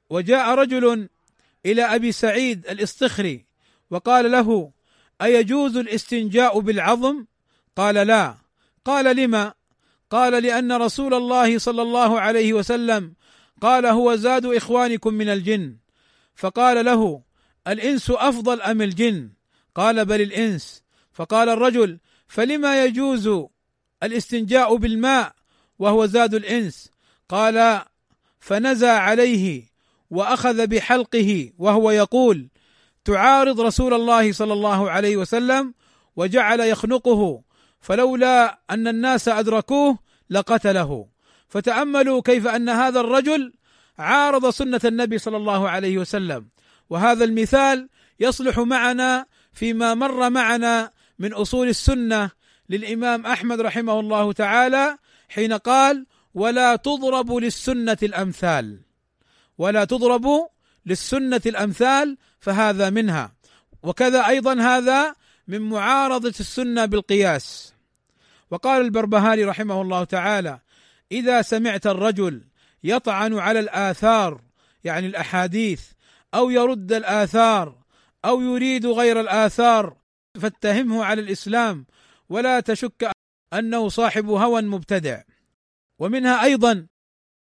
وجاء 0.09 0.55
رجل 0.55 1.09
إلى 1.65 1.83
أبي 1.83 2.11
سعيد 2.11 2.67
الاستخري 2.67 3.45
وقال 3.89 4.31
له 4.31 4.71
أيجوز 5.21 5.77
الاستنجاء 5.77 6.59
بالعظم؟ 6.59 7.25
قال 7.75 7.95
لا. 7.95 8.37
قال 8.85 9.15
لما؟ 9.15 9.53
قال 10.09 10.43
لأن 10.43 10.71
رسول 10.71 11.13
الله 11.13 11.57
صلى 11.57 11.81
الله 11.81 12.19
عليه 12.19 12.53
وسلم 12.53 13.13
قال 13.61 13.85
هو 13.85 14.15
زاد 14.15 14.45
إخوانكم 14.45 15.13
من 15.13 15.29
الجن. 15.29 15.77
فقال 16.35 16.85
له 16.85 17.23
الإنس 17.67 18.09
أفضل 18.09 18.61
أم 18.61 18.81
الجن؟ 18.81 19.29
قال 19.75 20.05
بل 20.05 20.21
الإنس. 20.21 20.83
فقال 21.13 21.49
الرجل 21.49 21.99
فلما 22.27 22.85
يجوز 22.85 23.29
الاستنجاء 24.03 24.75
بالماء 24.75 25.33
وهو 25.79 26.05
زاد 26.05 26.33
الإنس؟ 26.33 26.91
قال 27.29 27.81
فنزى 28.39 28.89
عليه. 28.89 29.63
وأخذ 30.09 30.67
بحلقه 30.67 31.51
وهو 31.57 31.91
يقول 31.91 32.49
تعارض 33.05 33.61
رسول 33.61 33.93
الله 33.93 34.31
صلى 34.31 34.53
الله 34.53 34.91
عليه 34.91 35.17
وسلم 35.17 35.73
وجعل 36.15 36.59
يخنقه 36.59 37.41
فلولا 37.81 38.59
أن 38.69 38.87
الناس 38.87 39.27
أدركوه 39.27 39.99
لقتله. 40.29 41.07
فتأملوا 41.49 42.21
كيف 42.21 42.47
أن 42.47 42.69
هذا 42.69 42.99
الرجل 42.99 43.53
عارض 43.97 44.49
سنة 44.49 44.81
النبي 44.85 45.17
صلى 45.17 45.37
الله 45.37 45.69
عليه 45.69 45.97
وسلم. 45.97 46.47
وهذا 46.89 47.23
المثال 47.23 47.89
يصلح 48.19 48.59
معنا 48.59 49.25
فيما 49.53 49.93
مر 49.93 50.29
معنا 50.29 50.91
من 51.19 51.33
أصول 51.33 51.67
السنة 51.67 52.31
للإمام 52.69 53.25
أحمد 53.25 53.61
رحمه 53.61 53.99
الله 53.99 54.33
تعالى 54.33 54.97
حين 55.29 55.53
قال 55.53 56.05
ولا 56.33 56.75
تضرب 56.75 57.33
للسنة 57.33 57.97
الأمثال 58.03 58.86
ولا 59.57 59.85
تضرب 59.85 60.49
للسنة 60.85 61.41
الأمثال 61.45 62.17
فهذا 62.39 62.89
منها. 62.89 63.35
وكذا 63.83 64.27
أيضا 64.27 64.61
هذا 64.61 65.15
من 65.47 65.61
معارضة 65.61 66.33
السنة 66.39 66.85
بالقياس. 66.85 67.73
وقال 68.51 68.81
البربهاري 68.81 69.43
رحمه 69.43 69.81
الله 69.81 70.03
تعالى 70.03 70.59
إذا 71.11 71.41
سمعت 71.41 71.87
الرجل 71.87 72.43
يطعن 72.83 73.39
على 73.39 73.59
الآثار 73.59 74.41
يعني 74.83 75.07
الأحاديث 75.07 75.81
أو 76.33 76.49
يرد 76.49 76.93
الآثار 76.93 77.75
أو 78.25 78.41
يريد 78.41 78.85
غير 78.85 79.19
الآثار 79.19 79.97
فاتهمه 80.41 81.05
على 81.05 81.21
الإسلام 81.21 81.85
ولا 82.29 82.59
تشك 82.59 83.11
أنه 83.53 83.89
صاحب 83.89 84.29
هوى 84.29 84.61
مبتدع. 84.61 85.21
ومنها 85.99 86.43
أيضا 86.43 86.87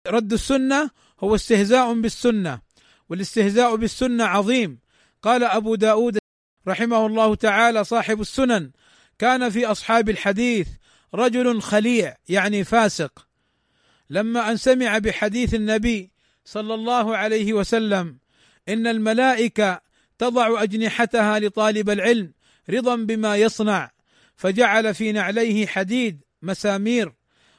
رد 0.06 0.32
السنة 0.32 0.90
هو 1.22 1.34
استهزاء 1.34 1.92
بالسنة 2.00 2.60
والاستهزاء 3.08 3.76
بالسنة 3.76 4.24
عظيم. 4.24 4.78
قال 5.22 5.44
أبو 5.44 5.74
داود 5.74 6.18
رحمه 6.68 7.06
الله 7.06 7.34
تعالى 7.34 7.84
صاحب 7.84 8.20
السنن 8.20 8.70
كان 9.18 9.50
في 9.50 9.66
أصحاب 9.66 10.08
الحديث 10.10 10.68
رجل 11.14 11.60
خليع 11.60 12.16
يعني 12.28 12.64
فاسق. 12.64 13.26
لما 14.10 14.50
أن 14.50 14.56
سمع 14.56 14.98
بحديث 14.98 15.54
النبي 15.54 16.10
صلى 16.44 16.74
الله 16.74 17.16
عليه 17.16 17.52
وسلم 17.52 18.18
إن 18.68 18.86
الملائكة 18.86 19.80
تضع 20.18 20.62
أجنحتها 20.62 21.38
لطالب 21.38 21.90
العلم 21.90 22.32
رضا 22.70 22.96
بما 22.96 23.36
يصنع 23.36 23.90
فجعل 24.36 24.94
في 24.94 25.12
نعليه 25.12 25.66
حديد 25.66 26.20
مسامير 26.42 27.12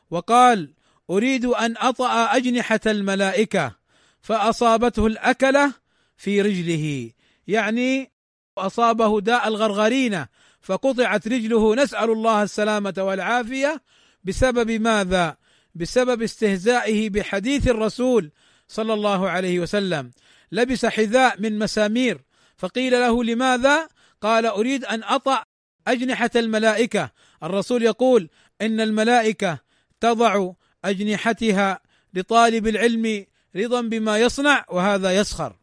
وقال 0.10 0.74
أريد 1.10 1.46
أن 1.46 1.76
أطأ 1.78 2.36
أجنحة 2.36 2.80
الملائكة 2.86 3.76
فأصابته 4.22 5.08
الأكلة 5.08 5.74
في 6.18 6.42
رجله. 6.42 7.12
يعني 7.48 8.12
أصابه 8.58 9.22
داء 9.22 9.48
الغرغرينة 9.48 10.28
فقطعت 10.62 11.28
رجله. 11.28 11.76
نسأل 11.76 12.10
الله 12.12 12.44
السلامة 12.44 12.94
والعافية. 12.98 13.82
بسبب 14.24 14.72
ماذا؟ 14.72 15.38
بسبب 15.76 16.22
استهزائه 16.22 17.10
بحديث 17.10 17.68
الرسول 17.68 18.32
صلى 18.68 18.94
الله 18.94 19.30
عليه 19.30 19.60
وسلم. 19.60 20.12
لبس 20.52 20.86
حذاء 20.86 21.42
من 21.42 21.60
مسامير 21.60 22.22
فقيل 22.58 22.92
له 22.92 23.24
لماذا؟ 23.24 23.88
قال 24.22 24.46
أريد 24.46 24.86
أن 24.86 25.04
أطأ 25.04 25.44
أجنحة 25.88 26.32
الملائكة. 26.36 27.12
الرسول 27.44 27.84
يقول 27.84 28.30
إن 28.62 28.82
الملائكة 28.82 29.60
تضع 30.00 30.52
أجنحتها 30.86 31.80
لطالب 32.14 32.68
العلم 32.68 33.26
رضا 33.56 33.82
بما 33.82 34.18
يصنع 34.18 34.66
وهذا 34.70 35.16
يسخر. 35.16 35.56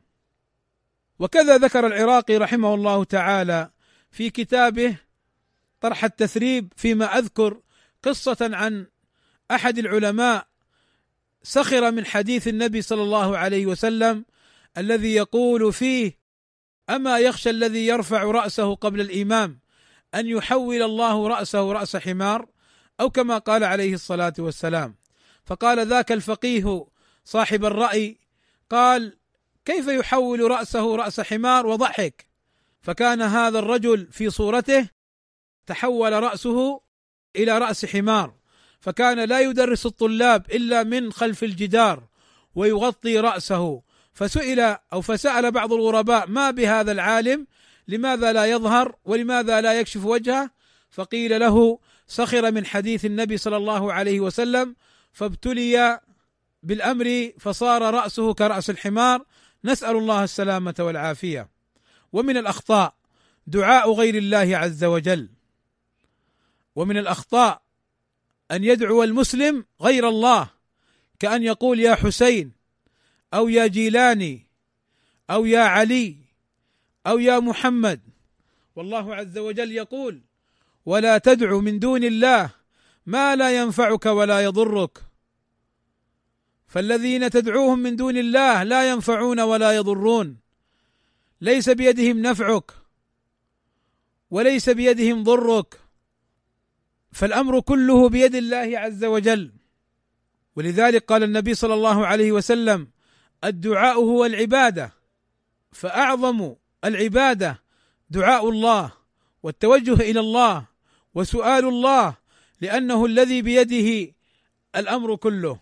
وكذا 1.19 1.59
ذكر 1.59 1.87
العراقي 1.87 2.37
رحمه 2.37 2.75
الله 2.75 3.05
تعالى 3.05 3.71
في 4.11 4.31
كتابه 4.31 4.97
طرح 5.81 6.05
التثريب 6.05 6.73
فيما 6.77 7.19
أذكر 7.19 7.61
قصة 8.03 8.37
عن 8.41 8.87
أحد 9.51 9.79
العلماء 9.79 10.47
سخر 11.43 11.91
من 11.91 12.07
حديث 12.07 12.49
النبي 12.49 12.83
صلى 12.83 13.03
الله 13.03 13.39
عليه 13.39 13.67
وسلم 13.67 14.25
الذي 14.79 15.15
يقول 15.15 15.73
فيه 15.73 16.19
أما 16.91 17.19
يخشى 17.19 17.51
الذي 17.51 17.87
يرفع 17.87 18.23
رأسه 18.23 18.75
قبل 18.75 19.01
الإمام 19.01 19.61
أن 20.15 20.27
يحول 20.27 20.83
الله 20.83 21.29
رأسه 21.29 21.73
رأس 21.73 21.97
حمار 21.97 22.47
أو 23.01 23.11
كما 23.11 23.39
قال 23.39 23.65
عليه 23.65 23.95
الصلاة 23.95 24.35
والسلام. 24.39 25.00
فقال 25.51 25.87
ذاك 25.87 26.13
الفقيه 26.13 26.87
صاحب 27.25 27.65
الرأي 27.65 28.17
قال 28.71 29.17
كيف 29.65 29.89
يحول 29.89 30.51
رأسه 30.51 30.97
رأس 30.97 31.21
حمار 31.21 31.67
وضحك؟ 31.67 32.27
فكان 32.83 33.23
هذا 33.23 33.59
الرجل 33.59 34.09
في 34.13 34.31
صورته 34.31 34.89
تحول 35.67 36.13
رأسه 36.23 36.81
إلى 37.37 37.59
رأس 37.59 37.87
حمار 37.87 38.35
فكان 38.81 39.25
لا 39.25 39.41
يدرس 39.41 39.87
الطلاب 39.87 40.47
إلا 40.51 40.83
من 40.83 41.13
خلف 41.13 41.45
الجدار 41.45 42.03
ويغطي 42.55 43.19
رأسه. 43.19 43.83
فسئل 44.13 44.77
أو 44.93 45.01
فسأل 45.01 45.51
بعض 45.51 45.73
الغرباء 45.73 46.27
ما 46.29 46.51
بهذا 46.51 46.93
العالم؟ 46.93 47.47
لماذا 47.89 48.33
لا 48.33 48.47
يظهر 48.47 48.97
ولماذا 49.05 49.61
لا 49.61 49.81
يكشف 49.81 50.05
وجهه؟ 50.05 50.51
فقيل 50.91 51.41
له 51.41 51.79
سخر 52.07 52.51
من 52.51 52.67
حديث 52.67 53.05
النبي 53.05 53.37
صلى 53.37 53.57
الله 53.57 53.93
عليه 53.93 54.21
وسلم 54.21 54.77
فابتلي 55.13 56.01
بالأمر 56.63 57.33
فصار 57.39 57.95
رأسه 57.95 58.35
كرأس 58.35 58.71
الحمار. 58.71 59.25
نسأل 59.65 59.97
الله 59.97 60.25
السلامة 60.25 60.75
والعافية. 60.79 61.49
ومن 62.13 62.37
الأخطاء 62.37 62.95
دعاء 63.47 63.93
غير 63.93 64.15
الله 64.15 64.57
عز 64.57 64.85
وجل. 64.85 65.29
ومن 66.77 66.97
الأخطاء 66.97 67.63
أن 68.51 68.65
يدعو 68.65 69.03
المسلم 69.03 69.65
غير 69.83 70.09
الله 70.09 70.51
كأن 71.19 71.43
يقول 71.43 71.81
يا 71.81 71.95
حسين 71.95 72.53
أو 73.35 73.49
يا 73.49 73.67
جيلاني 73.67 74.47
أو 75.31 75.47
يا 75.47 75.61
علي 75.61 76.17
أو 77.07 77.19
يا 77.19 77.39
محمد. 77.39 78.01
والله 78.77 79.15
عز 79.15 79.39
وجل 79.39 79.73
يقول 79.73 80.21
ولا 80.87 81.19
تدع 81.19 81.59
من 81.59 81.79
دون 81.79 82.05
الله 82.05 82.51
ما 83.07 83.37
لا 83.37 83.63
ينفعك 83.63 84.07
ولا 84.07 84.41
يضرك. 84.41 84.99
فالذين 86.67 87.31
تدعوهم 87.31 87.79
من 87.79 87.97
دون 87.97 88.17
الله 88.17 88.63
لا 88.63 88.91
ينفعون 88.91 89.41
ولا 89.41 89.73
يضرون. 89.73 90.37
ليس 91.41 91.69
بيدهم 91.69 92.23
نفعك 92.23 92.73
وليس 94.31 94.71
بيدهم 94.71 95.23
ضرك. 95.23 95.81
فالأمر 97.13 97.61
كله 97.61 98.09
بيد 98.09 98.35
الله 98.35 98.79
عز 98.79 99.05
وجل. 99.05 99.53
ولذلك 100.57 101.05
قال 101.05 101.23
النبي 101.23 101.55
صلى 101.55 101.75
الله 101.75 102.07
عليه 102.07 102.33
وسلم 102.33 102.89
الدعاء 103.45 103.97
هو 103.97 104.25
العبادة 104.25 104.93
فأعظم 105.73 106.55
العبادة 106.85 107.63
دعاء 108.11 108.49
الله 108.49 108.93
والتوجه 109.43 109.95
إلى 109.95 110.21
الله 110.21 110.67
وسؤال 111.15 111.65
الله 111.65 112.17
لأنه 112.61 113.07
الذي 113.07 113.43
بيده 113.43 114.15
الأمر 114.77 115.17
كله. 115.17 115.61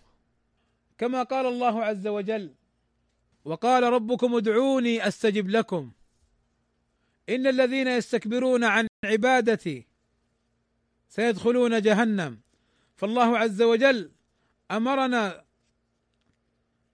كما 0.97 1.23
قال 1.23 1.45
الله 1.45 1.83
عز 1.83 2.07
وجل 2.07 2.55
وقال 3.45 3.83
ربكم 3.83 4.35
ادعوني 4.35 5.07
أستجب 5.07 5.49
لكم. 5.49 5.91
إن 7.29 7.47
الذين 7.47 7.87
يستكبرون 7.87 8.63
عن 8.63 8.87
عبادتي 9.05 9.87
سيدخلون 11.09 11.81
جهنم. 11.81 12.39
فالله 12.95 13.37
عز 13.37 13.61
وجل 13.61 14.11
أمرنا 14.71 15.45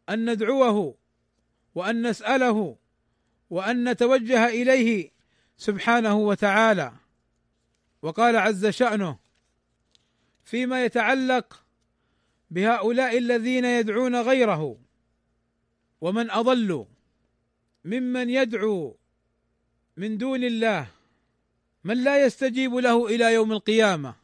أن 0.09 0.31
ندعوه 0.31 0.97
وأن 1.75 2.07
نسأله 2.07 2.77
وأن 3.49 3.89
نتوجه 3.89 4.47
إليه 4.47 5.11
سبحانه 5.57 6.15
وتعالى. 6.15 6.93
وقال 8.01 8.35
عز 8.35 8.65
شأنه 8.67 9.24
فيما 10.45 10.85
يتعلق 10.85 11.63
بهؤلاء 12.51 13.17
الذين 13.17 13.65
يدعون 13.65 14.15
غيره 14.15 14.77
ومن 16.01 16.31
أضل 16.31 16.85
ممن 17.85 18.29
يدعو 18.29 18.97
من 19.97 20.17
دون 20.17 20.43
الله 20.43 20.87
من 21.83 22.03
لا 22.03 22.25
يستجيب 22.25 22.75
له 22.75 23.07
إلى 23.07 23.33
يوم 23.33 23.51
القيامة 23.51 24.15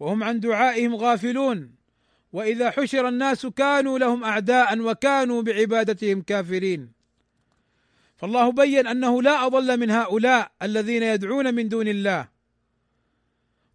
وهم 0.00 0.24
عن 0.24 0.40
دعائهم 0.40 0.96
غافلون 0.96 1.74
وإذا 2.32 2.70
حشر 2.70 3.08
الناس 3.08 3.46
كانوا 3.46 3.98
لهم 3.98 4.24
أعداء 4.24 4.80
وكانوا 4.80 5.42
بعبادتهم 5.42 6.22
كافرين. 6.22 6.92
فالله 8.16 8.52
بين 8.52 8.86
أنه 8.86 9.22
لا 9.22 9.46
أضل 9.46 9.80
من 9.80 9.90
هؤلاء 9.90 10.52
الذين 10.62 11.02
يدعون 11.02 11.54
من 11.54 11.68
دون 11.68 11.88
الله. 11.88 12.35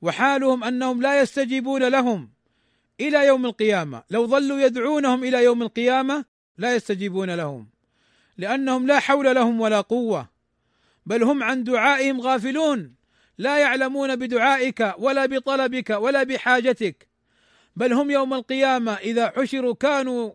وحالهم 0.02 0.64
أنهم 0.64 1.02
لا 1.02 1.22
يستجيبون 1.22 1.88
لهم 1.88 2.30
إلى 3.00 3.28
يوم 3.28 3.46
القيامة. 3.46 4.04
لو 4.10 4.28
ظلوا 4.28 4.60
يدعونهم 4.60 5.24
إلى 5.24 5.44
يوم 5.44 5.62
القيامة 5.62 6.26
لا 6.58 6.76
يستجيبون 6.76 7.30
لهم 7.30 7.70
لأنهم 8.38 8.88
لا 8.88 9.00
حول 9.00 9.36
لهم 9.36 9.62
ولا 9.62 9.82
قوة 9.82 10.30
بل 11.06 11.24
هم 11.24 11.44
عن 11.44 11.64
دعائهم 11.64 12.22
غافلون. 12.22 12.96
لا 13.38 13.58
يعلمون 13.58 14.16
بدعائك 14.16 14.94
ولا 14.98 15.26
بطلبك 15.26 15.90
ولا 15.90 16.24
بحاجتك 16.24 17.08
بل 17.76 17.94
هم 17.94 18.12
يوم 18.12 18.34
القيامة 18.34 18.94
إذا 18.94 19.30
حشروا 19.30 19.76
كانوا 19.76 20.32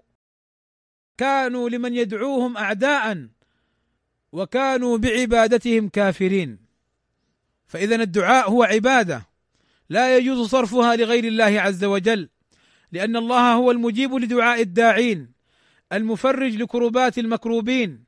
كانوا 1.18 1.68
لمن 1.68 1.94
يدعوهم 1.94 2.56
اعداء 2.56 3.28
وكانوا 4.32 4.98
بعبادتهم 4.98 5.88
كافرين. 5.88 6.58
فاذا 7.66 7.94
الدعاء 7.94 8.50
هو 8.50 8.62
عبادة. 8.62 9.26
لا 9.88 10.16
يجوز 10.16 10.48
صرفها 10.48 10.96
لغير 10.96 11.24
الله 11.24 11.60
عز 11.60 11.84
وجل 11.84 12.28
لأن 12.92 13.16
الله 13.16 13.52
هو 13.52 13.70
المجيب 13.70 14.14
لدعاء 14.14 14.60
الداعين 14.62 15.32
المفرج 15.92 16.56
لكربات 16.56 17.18
المكروبين 17.18 18.04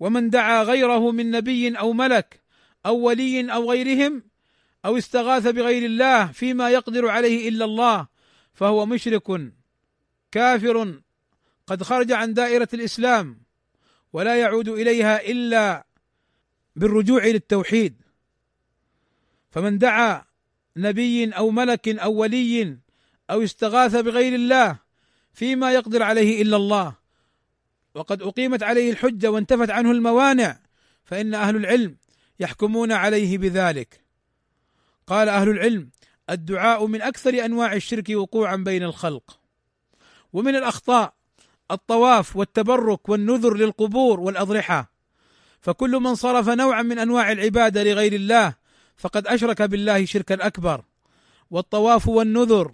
ومن 0.00 0.30
دعا 0.30 0.62
غيره 0.62 1.10
من 1.10 1.30
نبي 1.30 1.78
أو 1.78 1.92
ملك 1.92 2.42
أو 2.86 2.96
ولي 2.96 3.52
أو 3.52 3.70
غيرهم 3.70 4.22
أو 4.84 4.98
استغاث 4.98 5.46
بغير 5.46 5.84
الله 5.84 6.26
فيما 6.26 6.70
يقدر 6.70 7.08
عليه 7.08 7.48
إلا 7.48 7.64
الله 7.64 8.06
فهو 8.54 8.86
مشرك 8.86 9.52
كافر 10.32 11.00
قد 11.66 11.82
خرج 11.82 12.12
عن 12.12 12.34
دائرة 12.34 12.68
الإسلام 12.74 13.42
ولا 14.12 14.36
يعود 14.36 14.68
إليها 14.68 15.30
إلا 15.30 15.86
بالرجوع 16.76 17.26
للتوحيد 17.26 18.02
فمن 19.50 19.78
دعا 19.78 20.24
نبي 20.76 21.30
أو 21.30 21.50
ملك 21.50 21.88
أو 21.88 22.12
ولي 22.12 22.78
أو 23.30 23.42
استغاث 23.42 23.96
بغير 23.96 24.34
الله 24.34 24.78
فيما 25.32 25.72
يقدر 25.72 26.02
عليه 26.02 26.42
إلا 26.42 26.56
الله. 26.56 26.94
وقد 27.94 28.22
أقيمت 28.22 28.62
عليه 28.62 28.90
الحجة 28.90 29.30
وانتفت 29.30 29.70
عنه 29.70 29.90
الموانع 29.90 30.58
فإن 31.04 31.34
أهل 31.34 31.56
العلم 31.56 31.96
يحكمون 32.40 32.92
عليه 32.92 33.38
بذلك. 33.38 34.00
قال 35.06 35.28
أهل 35.28 35.48
العلم 35.48 35.90
الدعاء 36.30 36.86
من 36.86 37.02
أكثر 37.02 37.44
أنواع 37.44 37.72
الشرك 37.72 38.08
وقوعا 38.10 38.56
بين 38.56 38.82
الخلق. 38.82 39.40
ومن 40.32 40.56
الأخطاء 40.56 41.14
الطواف 41.70 42.36
والتبرك 42.36 43.08
والنذر 43.08 43.54
للقبور 43.54 44.20
والأضرحة. 44.20 44.92
فكل 45.60 45.90
من 45.90 46.14
صرف 46.14 46.48
نوعا 46.48 46.82
من 46.82 46.98
أنواع 46.98 47.32
العبادة 47.32 47.82
لغير 47.84 48.12
الله 48.12 48.54
فقد 49.00 49.26
أشرك 49.26 49.62
بالله 49.62 50.04
شركا 50.04 50.46
أكبر. 50.46 50.84
والطواف 51.50 52.08
والنذر 52.08 52.72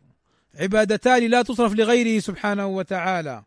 عبادتان 0.55 1.22
لا 1.27 1.43
تصرف 1.43 1.72
لغيره 1.74 2.20
سبحانه 2.20 2.66
وتعالى. 2.66 3.45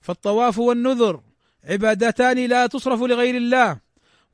فالطواف 0.00 0.58
والنذر 0.58 1.20
عبادتان 1.64 2.46
لا 2.46 2.66
تصرف 2.66 3.00
لغير 3.02 3.36
الله. 3.36 3.78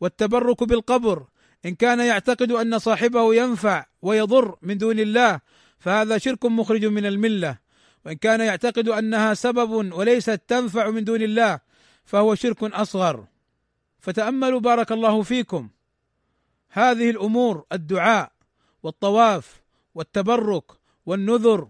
والتبرك 0.00 0.64
بالقبر 0.64 1.24
إن 1.66 1.74
كان 1.74 2.00
يعتقد 2.00 2.52
أن 2.52 2.78
صاحبه 2.78 3.34
ينفع 3.34 3.86
ويضر 4.02 4.56
من 4.62 4.78
دون 4.78 4.98
الله 4.98 5.40
فهذا 5.78 6.18
شرك 6.18 6.46
مخرج 6.46 6.84
من 6.84 7.06
الملة. 7.06 7.58
وإن 8.06 8.16
كان 8.16 8.40
يعتقد 8.40 8.88
أنها 8.88 9.34
سبب 9.34 9.70
وليست 9.70 10.40
تنفع 10.48 10.90
من 10.90 11.04
دون 11.04 11.22
الله 11.22 11.60
فهو 12.04 12.34
شرك 12.34 12.62
أصغر. 12.62 13.26
فتأملوا 13.98 14.60
بارك 14.60 14.92
الله 14.92 15.22
فيكم. 15.22 15.68
هذه 16.70 17.10
الأمور 17.10 17.64
الدعاء 17.72 18.32
والطواف 18.82 19.60
والتبرك 19.94 20.64
والنذر 21.06 21.68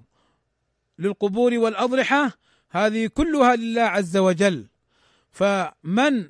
للقبور 0.99 1.55
والاضرحه 1.55 2.39
هذه 2.71 3.07
كلها 3.07 3.57
لله 3.57 3.83
عز 3.83 4.17
وجل. 4.17 4.67
فمن 5.31 6.29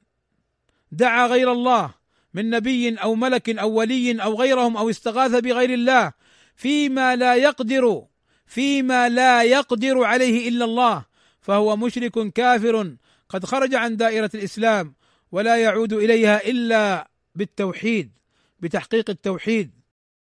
دعا 0.93 1.27
غير 1.27 1.53
الله 1.53 1.95
من 2.35 2.51
نبي 2.51 2.95
أو 2.95 3.15
ملك 3.15 3.59
أو 3.59 3.71
ولي 3.71 4.23
أو 4.23 4.41
غيرهم 4.41 4.77
أو 4.77 4.91
استغاث 4.91 5.31
بغير 5.31 5.75
الله 5.75 6.13
فيما 6.55 7.17
لا 7.17 7.35
يقدر 7.35 8.05
فيما 8.47 9.09
لا 9.09 9.43
يقدر 9.43 10.05
عليه 10.05 10.49
إلا 10.49 10.65
الله 10.65 11.05
فهو 11.41 11.77
مشرك 11.77 12.33
كافر 12.33 12.97
قد 13.29 13.45
خرج 13.45 13.75
عن 13.75 13.97
دائرة 13.97 14.31
الإسلام 14.35 14.95
ولا 15.33 15.57
يعود 15.57 15.93
إليها 15.93 16.49
إلا 16.49 17.11
بالتوحيد. 17.35 18.20
بتحقيق 18.61 19.11
التوحيد. 19.11 19.71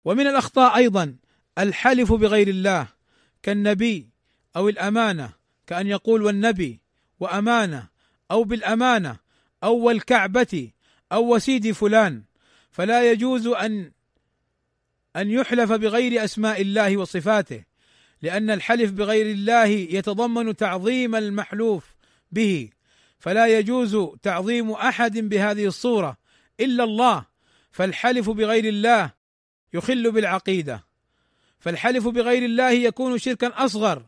ومن 0.05 0.27
الأخطاء 0.27 0.75
أيضا 0.75 1.15
الحلف 1.57 2.13
بغير 2.13 2.47
الله 2.47 2.87
كالنبي 3.43 4.09
أو 4.55 4.69
الأمانة 4.69 5.29
كأن 5.67 5.87
يقول 5.87 6.21
والنبي 6.21 6.79
وأمانة 7.19 7.87
أو 8.31 8.43
بالأمانة 8.43 9.17
أو 9.63 9.75
والكعبة 9.75 10.71
أو 11.11 11.35
وسيد 11.35 11.71
فلان. 11.71 12.23
فلا 12.71 13.11
يجوز 13.11 13.47
أن 13.47 13.91
أن 15.15 15.31
يحلف 15.31 15.71
بغير 15.71 16.23
أسماء 16.23 16.61
الله 16.61 16.97
وصفاته 16.97 17.63
لأن 18.21 18.49
الحلف 18.49 18.91
بغير 18.91 19.31
الله 19.31 19.65
يتضمن 19.65 20.55
تعظيم 20.55 21.15
المحلوف 21.15 21.95
به. 22.31 22.69
فلا 23.19 23.59
يجوز 23.59 23.97
تعظيم 24.23 24.71
أحد 24.71 25.17
بهذه 25.17 25.65
الصورة 25.65 26.17
إلا 26.59 26.83
الله. 26.83 27.25
فالحلف 27.77 28.29
بغير 28.29 28.65
الله 28.65 29.11
يخل 29.73 30.11
بالعقيدة. 30.11 30.85
فالحلف 31.59 32.07
بغير 32.07 32.45
الله 32.45 32.69
يكون 32.69 33.17
شركا 33.17 33.65
أصغر 33.65 34.05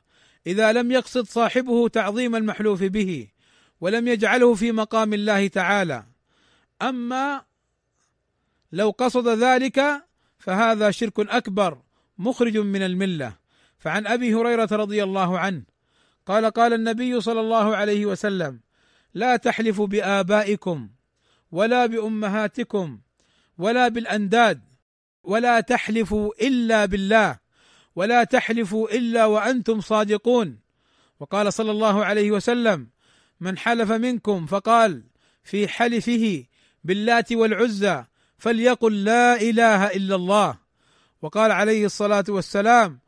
إذا 0.48 0.74
لم 0.74 0.92
يقصد 0.92 1.28
صاحبه 1.28 1.88
تعظيم 1.88 2.36
المحلوف 2.36 2.84
به 2.84 3.28
ولم 3.82 4.08
يجعله 4.08 4.54
في 4.54 4.72
مقام 4.72 5.14
الله 5.14 5.48
تعالى. 5.48 6.04
أما 6.82 7.42
لو 8.72 8.90
قصد 8.90 9.28
ذلك 9.28 10.06
فهذا 10.40 10.92
شرك 10.92 11.20
أكبر 11.20 11.82
مخرج 12.18 12.58
من 12.58 12.82
الملة. 12.82 13.34
فعن 13.78 14.08
أبي 14.08 14.34
هريرة 14.34 14.70
رضي 14.72 15.04
الله 15.04 15.40
عنه 15.40 15.64
قال 16.26 16.46
قال 16.46 16.74
النبي 16.74 17.22
صلى 17.22 17.40
الله 17.40 17.76
عليه 17.76 18.06
وسلم 18.06 18.60
لا 19.14 19.36
تحلفوا 19.36 19.88
بآبائكم 19.88 20.90
ولا 21.52 21.86
بأمهاتكم 21.86 23.00
ولا 23.60 23.88
بالأنداد 23.88 24.62
ولا 25.24 25.60
تحلفوا 25.60 26.32
إلا 26.42 26.86
بالله 26.86 27.40
ولا 27.96 28.24
تحلفوا 28.24 28.90
إلا 28.98 29.26
وأنتم 29.26 29.82
صادقون. 29.82 30.60
وقال 31.20 31.54
صلى 31.54 31.72
الله 31.72 32.06
عليه 32.06 32.32
وسلم 32.32 32.88
من 33.40 33.58
حلف 33.58 33.92
منكم 33.92 34.46
فقال 34.46 35.04
في 35.44 35.68
حلفه 35.68 36.44
باللات 36.84 37.32
والعزى 37.32 38.04
فليقل 38.38 39.04
لا 39.04 39.42
إله 39.42 39.88
إلا 39.88 40.16
الله. 40.16 40.58
وقال 41.22 41.52
عليه 41.52 41.86
الصلاة 41.86 42.26
والسلام 42.30 43.00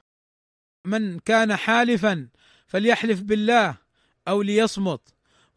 من 0.85 1.19
كان 1.19 1.55
حالفا 1.55 2.27
فليحلف 2.67 3.21
بالله 3.21 3.75
أو 4.27 4.41
ليصمت. 4.41 5.01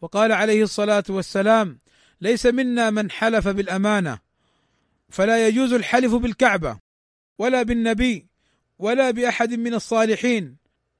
وقال 0.01 0.32
عليه 0.32 0.62
الصلاة 0.62 1.05
والسلام 1.09 1.78
ليس 2.20 2.47
منا 2.47 2.90
من 2.90 3.11
حلف 3.11 3.49
بالأمانة 3.49 4.24
فلا 5.11 5.48
يجوز 5.48 5.72
الحلف 5.72 6.14
بالكعبة 6.14 6.78
ولا 7.38 7.62
بالنبي 7.62 8.26
ولا 8.78 9.11
بأحد 9.11 9.55
من 9.55 9.74
الصالحين 9.74 10.57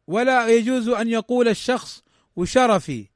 ولا 0.07 0.49
يجوز 0.49 0.89
أن 0.89 1.09
يقول 1.09 1.49
الشخص 1.49 2.03
وشرفي 2.37 3.09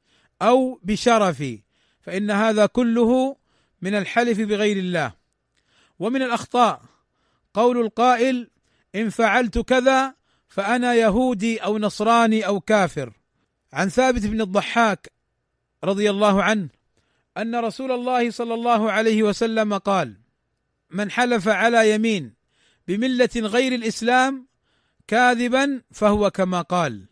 أو 0.43 0.81
بشرفي 0.83 1.63
فإن 2.01 2.31
هذا 2.31 2.67
كله 2.67 3.37
من 3.83 3.95
الحلف 3.95 4.41
بغير 4.41 4.77
الله. 4.77 5.13
ومن 5.99 6.23
الأخطاء 6.23 6.83
قول 7.55 7.81
القائل 7.81 8.51
إن 8.95 9.11
فعلت 9.11 9.59
كذا 9.59 10.15
فأنا 10.49 10.95
يهودي 10.95 11.59
أو 11.59 11.79
نصراني 11.79 12.47
أو 12.47 12.61
كافر 12.61 13.13
عن 13.73 13.89
ثابت 13.89 14.27
بن 14.27 14.41
الضحاك 14.41 15.13
رضي 15.85 16.11
الله 16.11 16.43
عنه 16.43 16.69
أن 17.37 17.57
رسول 17.57 17.93
الله 17.93 18.31
صلى 18.31 18.55
الله 18.55 18.93
عليه 18.93 19.23
وسلم 19.23 19.75
قال 19.75 20.17
من 20.91 21.11
حلف 21.11 21.49
على 21.49 21.95
يمين 21.95 22.35
بملة 22.89 23.31
غير 23.37 23.75
الإسلام 23.75 24.49
كاذبا 25.07 25.83
فهو 25.91 26.31
كما 26.31 26.63
قال. 26.63 27.07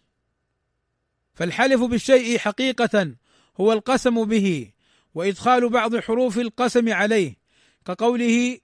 فالحلف 1.35 1.81
بالشيء 1.83 2.39
حقيقة 2.39 3.15
هو 3.61 3.73
القسم 3.73 4.25
به 4.25 4.71
وإدخال 5.15 5.69
بعض 5.69 5.97
حروف 5.97 6.39
القسم 6.39 6.93
عليه 6.93 7.37
كقوله 7.85 8.59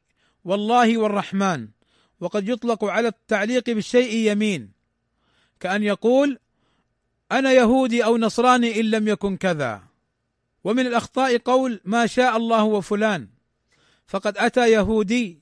والله 0.45 0.99
والرحمن 0.99 1.69
وقد 2.21 2.49
يطلق 2.49 2.85
على 2.85 3.09
التعليق 3.09 3.71
بالشيء 3.71 4.33
يمين 4.33 4.73
كأن 5.61 5.83
يقول 5.83 6.39
أنا 7.33 7.53
يهودي 7.53 8.05
أو 8.05 8.19
نصراني 8.19 8.81
إن 8.81 8.91
لم 8.91 9.09
يكن 9.09 9.37
كذا. 9.37 9.83
ومن 10.65 10.87
الأخطاء 10.87 11.39
قول 11.39 11.81
ما 11.85 12.07
شاء 12.07 12.37
الله 12.37 12.65
وفلان. 12.65 13.29
فقد 14.13 14.39
أتى 14.39 14.73
يهودي 14.73 15.41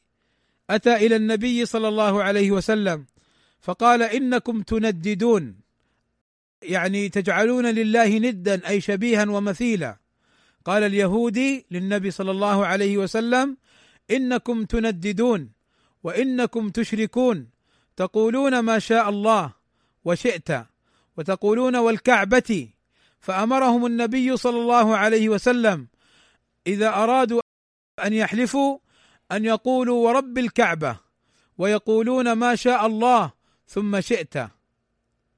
أتى 0.70 0.96
إلى 0.96 1.16
النبي 1.16 1.66
صلى 1.66 1.88
الله 1.88 2.22
عليه 2.22 2.50
وسلم 2.50 3.06
فقال 3.60 4.02
إنكم 4.02 4.62
تنددون 4.62 5.60
يعني 6.62 7.08
تجعلون 7.08 7.66
لله 7.66 8.18
ندا 8.18 8.68
أي 8.68 8.80
شبيها 8.80 9.24
ومثيلا. 9.30 9.96
قال 10.64 10.82
اليهودي 10.82 11.66
للنبي 11.70 12.10
صلى 12.10 12.30
الله 12.30 12.66
عليه 12.66 12.98
وسلم 12.98 13.56
إنكم 14.10 14.64
تنددون 14.64 15.52
وإنكم 16.04 16.68
تشركون 16.70 17.48
تقولون 17.96 18.58
ما 18.58 18.78
شاء 18.78 19.08
الله 19.08 19.52
وشئت 20.04 20.50
وتقولون 21.16 21.76
والكعبة 21.76 22.68
فأمرهم 23.20 23.86
النبي 23.86 24.36
صلى 24.36 24.58
الله 24.60 24.96
عليه 24.96 25.28
وسلم 25.28 25.86
إذا 26.66 26.88
أرادوا 26.88 27.40
أن 28.06 28.12
يحلفوا 28.12 28.78
أن 29.32 29.44
يقولوا 29.44 30.08
ورب 30.08 30.38
الكعبة 30.38 31.00
ويقولون 31.58 32.32
ما 32.32 32.54
شاء 32.54 32.86
الله 32.86 33.32
ثم 33.66 34.00
شئت. 34.00 34.34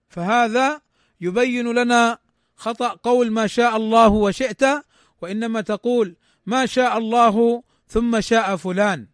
فهذا 0.08 0.80
يبين 1.20 1.72
لنا 1.72 2.18
خطأ 2.56 2.88
قول 2.88 3.30
ما 3.30 3.46
شاء 3.46 3.76
الله 3.76 4.08
وشئت 4.08 4.64
وإنما 5.22 5.60
تقول 5.60 6.16
ما 6.46 6.66
شاء 6.66 6.98
الله 6.98 7.62
ثم 7.88 8.20
شاء 8.20 8.56
فلان. 8.56 9.06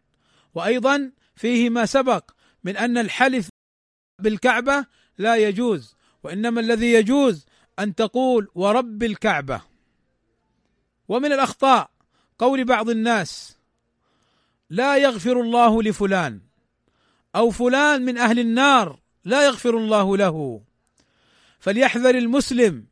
وأيضا 0.54 1.12
فيه 1.34 1.70
ما 1.70 1.86
سبق 1.86 2.30
من 2.64 2.76
أن 2.76 2.98
الحلف 2.98 3.48
بالكعبة 4.18 4.86
لا 5.18 5.36
يجوز 5.36 5.96
وإنما 6.22 6.60
الذي 6.60 6.92
يجوز 6.92 7.46
أن 7.78 7.94
تقول 7.94 8.48
ورب 8.54 9.02
الكعبة. 9.02 9.62
ومن 11.08 11.32
الأخطاء 11.32 11.90
قول 12.38 12.64
بعض 12.64 12.90
الناس 12.90 13.56
لا 14.70 14.96
يغفر 14.96 15.40
الله 15.40 15.82
لفلان 15.82 16.40
أو 17.36 17.50
فلان 17.50 18.04
من 18.04 18.18
أهل 18.18 18.38
النار 18.38 18.98
لا 19.24 19.44
يغفر 19.44 19.76
الله 19.76 20.16
له. 20.16 20.60
فليحذر 21.60 22.14
المسلم 22.14 22.84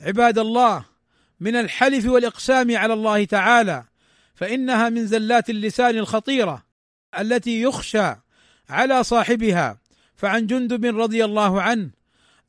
عباد 0.00 0.38
الله 0.38 0.84
من 1.40 1.56
الحلف 1.56 2.06
والإقسام 2.06 2.76
على 2.76 2.92
الله 2.92 3.24
تعالى 3.24 3.84
فإنها 4.34 4.88
من 4.88 5.06
زلات 5.06 5.50
اللسان 5.50 5.98
الخطيرة 5.98 6.64
التي 7.18 7.62
يخشى 7.62 8.14
على 8.68 9.04
صاحبها. 9.04 9.78
فعن 10.16 10.46
جندب 10.46 10.84
رضي 11.00 11.24
الله 11.24 11.62
عنه 11.62 11.90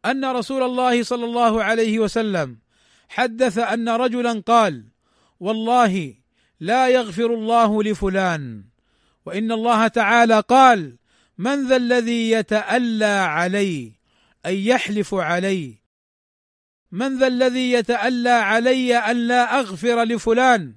أن 0.05 0.25
رسول 0.25 0.63
الله 0.63 1.03
صلى 1.03 1.25
الله 1.25 1.63
عليه 1.63 1.99
وسلم 1.99 2.57
حدث 3.09 3.57
أن 3.57 3.89
رجلا 3.89 4.43
قال 4.45 4.83
والله 5.39 6.13
لا 6.59 6.87
يغفر 6.87 7.33
الله 7.33 7.83
لفلان. 7.83 8.63
وإن 9.25 9.51
الله 9.51 9.87
تعالى 9.87 10.39
قال 10.39 10.95
من 11.37 11.67
ذا 11.67 11.75
الذي 11.75 12.31
يتألى 12.31 13.05
علي 13.05 13.93
أي 14.45 14.65
يحلف 14.65 15.13
علي 15.13 15.75
من 16.91 17.19
ذا 17.19 17.27
الذي 17.27 17.71
يتألى 17.71 18.29
علي 18.29 18.97
أن 18.97 19.27
لا 19.27 19.59
أغفر 19.59 20.03
لفلان؟ 20.03 20.73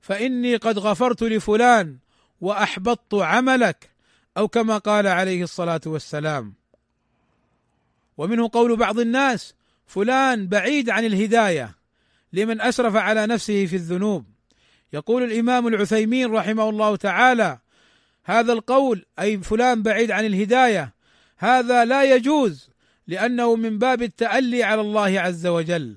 فإني 0.00 0.56
قد 0.56 0.78
غفرت 0.78 1.22
لفلان 1.22 1.98
وأحبطت 2.40 3.14
عملك. 3.14 3.90
أو 4.36 4.48
كما 4.48 4.78
قال 4.78 5.06
عليه 5.06 5.42
الصلاة 5.42 5.80
والسلام. 5.86 6.54
ومنه 8.16 8.50
قول 8.52 8.76
بعض 8.76 8.98
الناس 8.98 9.54
فلان 9.86 10.48
بعيد 10.48 10.90
عن 10.90 11.04
الهداية 11.04 11.74
لمن 12.32 12.60
أسرف 12.60 12.96
على 12.96 13.26
نفسه 13.26 13.66
في 13.66 13.76
الذنوب. 13.76 14.35
يقول 14.92 15.22
الإمام 15.22 15.66
العثيمين 15.66 16.32
رحمه 16.32 16.68
الله 16.68 16.96
تعالى 16.96 17.58
هذا 18.24 18.52
القول 18.52 19.04
أي 19.18 19.38
فلان 19.38 19.82
بعيد 19.82 20.10
عن 20.10 20.24
الهداية 20.24 20.94
هذا 21.38 21.84
لا 21.84 22.04
يجوز 22.04 22.70
لأنه 23.06 23.56
من 23.56 23.78
باب 23.78 24.02
التألي 24.02 24.62
على 24.62 24.80
الله 24.80 25.20
عز 25.20 25.46
وجل. 25.46 25.96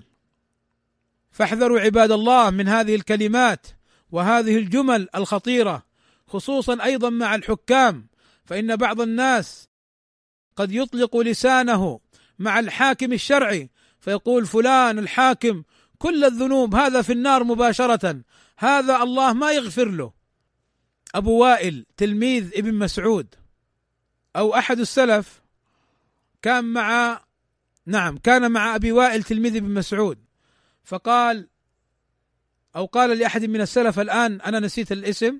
فاحذروا 1.31 1.79
عباد 1.79 2.11
الله 2.11 2.49
من 2.49 2.67
هذه 2.67 2.95
الكلمات 2.95 3.67
وهذه 4.11 4.57
الجمل 4.57 5.07
الخطيرة 5.15 5.85
خصوصا 6.27 6.83
أيضا 6.83 7.09
مع 7.09 7.35
الحكام 7.35 8.07
فإن 8.45 8.75
بعض 8.75 9.01
الناس 9.01 9.69
قد 10.55 10.71
يطلق 10.71 11.17
لسانه 11.17 11.99
مع 12.39 12.59
الحاكم 12.59 13.13
الشرعي 13.13 13.69
فيقول 13.99 14.45
فلان 14.45 14.99
الحاكم 14.99 15.63
كل 16.00 16.26
الذنوب 16.26 16.76
هذا 16.76 17.02
في 17.02 17.14
النار 17.14 17.43
مباشرة. 17.43 18.22
هذا 18.58 19.04
الله 19.04 19.34
ما 19.34 19.52
يغفر 19.52 19.89
له. 19.89 20.14
أبو 21.16 21.38
وائل 21.38 21.86
تلميذ 21.97 22.52
ابن 22.56 22.74
مسعود 22.74 23.36
أو 24.36 24.56
أحد 24.56 24.80
السلف 24.80 25.41
كان 26.41 26.66
مع 26.66 27.22
نعم 27.86 28.18
كان 28.18 28.52
مع 28.52 28.76
أبي 28.76 28.91
وائل 28.91 29.24
تلميذ 29.24 29.56
ابن 29.56 29.74
مسعود. 29.74 30.18
فقال 30.84 31.47
أو 32.76 32.86
قال 32.86 33.18
لأحد 33.18 33.45
من 33.45 33.62
السلف 33.62 34.00
الآن 34.00 34.41
أنا 34.41 34.60
نسيت 34.60 34.91
الاسم. 34.91 35.39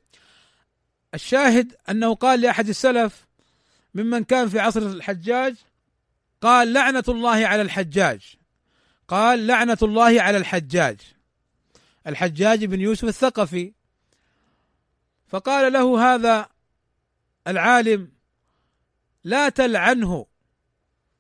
الشاهد 1.14 1.76
أنه 1.90 2.16
قال 2.16 2.42
لأحد 2.42 2.70
السلف 2.70 3.28
ممن 3.94 4.24
كان 4.24 4.50
في 4.50 4.60
عصر 4.60 4.82
الحجاج 4.82 5.56
قال 6.42 6.74
لعنة 6.74 7.04
الله 7.08 7.48
على 7.48 7.62
الحجاج. 7.62 8.39
قال 9.10 9.48
لعنة 9.48 9.78
الله 9.84 10.22
على 10.22 10.38
الحجاج. 10.38 11.00
الحجاج 12.08 12.66
بن 12.66 12.82
يوسف 12.82 13.04
الثقفي. 13.08 13.74
فقال 15.28 15.74
له 15.74 16.16
هذا 16.16 16.50
العالم 17.48 18.12
لا 19.24 19.50
تلعنه. 19.50 20.26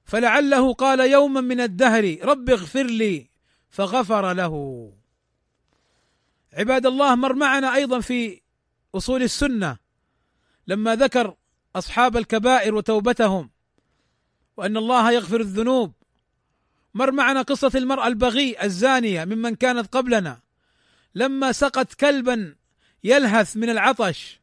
فلعله 0.04 0.74
قال 0.74 1.00
يوما 1.12 1.42
من 1.42 1.62
الدهر 1.62 2.18
رب 2.24 2.50
اغفر 2.50 2.84
لي. 2.84 3.30
فغفر 3.70 4.34
له. 4.34 4.54
عباد 6.54 6.86
الله 6.86 7.16
مر 7.16 7.34
معنا 7.34 7.76
أيضا 7.76 8.00
في 8.00 8.42
أصول 8.96 9.24
السنة. 9.24 9.78
لما 10.68 10.96
ذكر 10.96 11.36
أصحاب 11.76 12.18
الكبائر 12.18 12.76
وتوبتهم 12.76 13.50
وأن 14.58 14.78
الله 14.78 15.12
يغفر 15.12 15.42
الذنوب 15.42 15.99
مر 16.94 17.12
معنا 17.12 17.42
قصة 17.42 17.72
المرأة 17.76 18.08
البغي 18.08 18.64
الزانية 18.64 19.26
ممن 19.26 19.56
كانت 19.56 19.96
قبلنا. 19.96 20.40
لما 21.16 21.52
سقت 21.52 21.94
كلبا 21.94 22.56
يلهث 23.04 23.58
من 23.58 23.70
العطش 23.70 24.40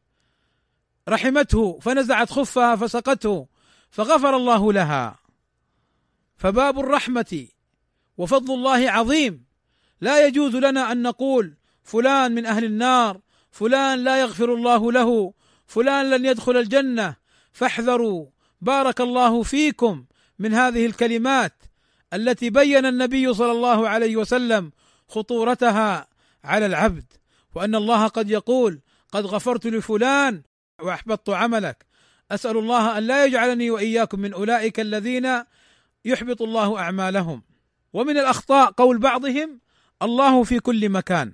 رحمته 1.09 1.79
فنزعت 1.79 2.31
خفها 2.31 2.75
فسقته 2.75 3.47
فغفر 3.91 4.35
الله 4.35 4.73
لها. 4.73 5.19
فباب 6.37 6.79
الرحمة 6.79 7.47
وفضل 8.17 8.53
الله 8.53 8.91
عظيم. 8.91 9.45
لا 10.01 10.27
يجوز 10.27 10.55
لنا 10.55 10.91
أن 10.91 11.01
نقول 11.01 11.57
فلان 11.83 12.31
من 12.31 12.45
أهل 12.45 12.63
النار 12.63 13.21
فلان 13.51 14.03
لا 14.03 14.21
يغفر 14.21 14.53
الله 14.53 14.91
له 14.91 15.33
فلان 15.67 16.09
لن 16.09 16.25
يدخل 16.25 16.57
الجنة. 16.57 17.15
فاحذروا 17.51 18.27
بارك 18.61 19.01
الله 19.01 19.43
فيكم 19.43 20.05
من 20.39 20.53
هذه 20.53 20.85
الكلمات. 20.85 21.56
التي 22.13 22.49
بين 22.49 22.85
النبي 22.85 23.33
صلى 23.33 23.51
الله 23.51 23.89
عليه 23.89 24.15
وسلم 24.15 24.71
خطورتها 25.07 26.07
على 26.43 26.65
العبد 26.65 27.05
وأن 27.55 27.75
الله 27.75 28.07
قد 28.07 28.29
يقول 28.29 28.79
قد 29.11 29.25
غفرت 29.25 29.67
لفلان 29.67 30.41
وأحبطت 30.81 31.29
عملك. 31.29 31.85
أسأل 32.31 32.57
الله 32.57 32.97
أن 32.97 33.03
لا 33.03 33.25
يجعلني 33.25 33.71
وإياكم 33.71 34.19
من 34.19 34.33
أولئك 34.33 34.79
الذين 34.79 35.43
يحبط 36.05 36.41
الله 36.41 36.79
أعمالهم. 36.79 37.43
ومن 37.93 38.17
الأخطاء 38.17 38.71
قول 38.71 38.97
بعضهم 38.97 39.59
الله 40.01 40.43
في 40.43 40.59
كل 40.59 40.89
مكان. 40.89 41.33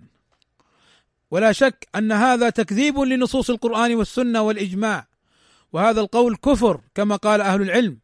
ولا 1.31 1.51
شك 1.51 1.87
أن 1.95 2.11
هذا 2.11 2.49
تكذيب 2.49 2.99
لنصوص 2.99 3.49
القرآن 3.49 3.95
والسنة 3.95 4.41
والإجماع. 4.41 5.07
وهذا 5.73 6.01
القول 6.01 6.35
كفر 6.35 6.81
كما 6.95 7.15
قال 7.15 7.41
أهل 7.41 7.61
العلم. 7.61 7.99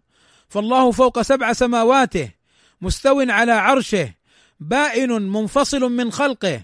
فالله 0.48 0.92
فوق 0.92 1.22
سبع 1.22 1.54
سماواته 1.54 2.39
مستو 2.82 3.22
على 3.22 3.52
عرشه 3.52 4.14
بائن 4.60 5.12
منفصل 5.12 5.92
من 5.92 6.12
خلقه 6.12 6.64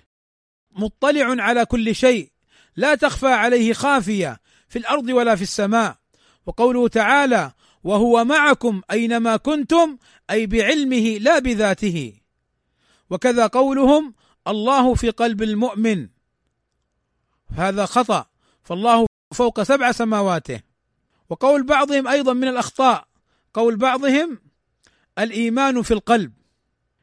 مطلع 0.71 1.43
على 1.43 1.65
كل 1.65 1.95
شيء 1.95 2.31
لا 2.75 2.95
تخفى 2.95 3.27
عليه 3.27 3.73
خافية 3.73 4.39
في 4.69 4.79
الأرض 4.79 5.09
ولا 5.09 5.35
في 5.35 5.41
السماء. 5.41 5.97
وقوله 6.45 6.87
تعالى 6.87 7.51
وهو 7.83 8.25
معكم 8.25 8.81
أينما 8.91 9.37
كنتم 9.37 9.97
أي 10.29 10.47
بعلمه 10.47 11.17
لا 11.17 11.39
بذاته 11.39 12.13
وكذا 13.09 13.47
قولهم 13.47 14.13
الله 14.47 14.93
في 14.93 15.09
قلب 15.09 15.43
المؤمن 15.43 16.07
هذا 17.51 17.85
خطأ 17.85 18.25
فالله 18.63 19.05
فوق 19.33 19.63
سبع 19.63 19.91
سماواته. 19.91 20.59
وقول 21.29 21.63
بعضهم 21.63 22.07
أيضا 22.07 22.33
من 22.33 22.47
الأخطاء 22.47 23.07
قول 23.53 23.75
بعضهم 23.75 24.39
الإيمان 25.19 25.81
في 25.81 25.91
القلب. 25.91 26.33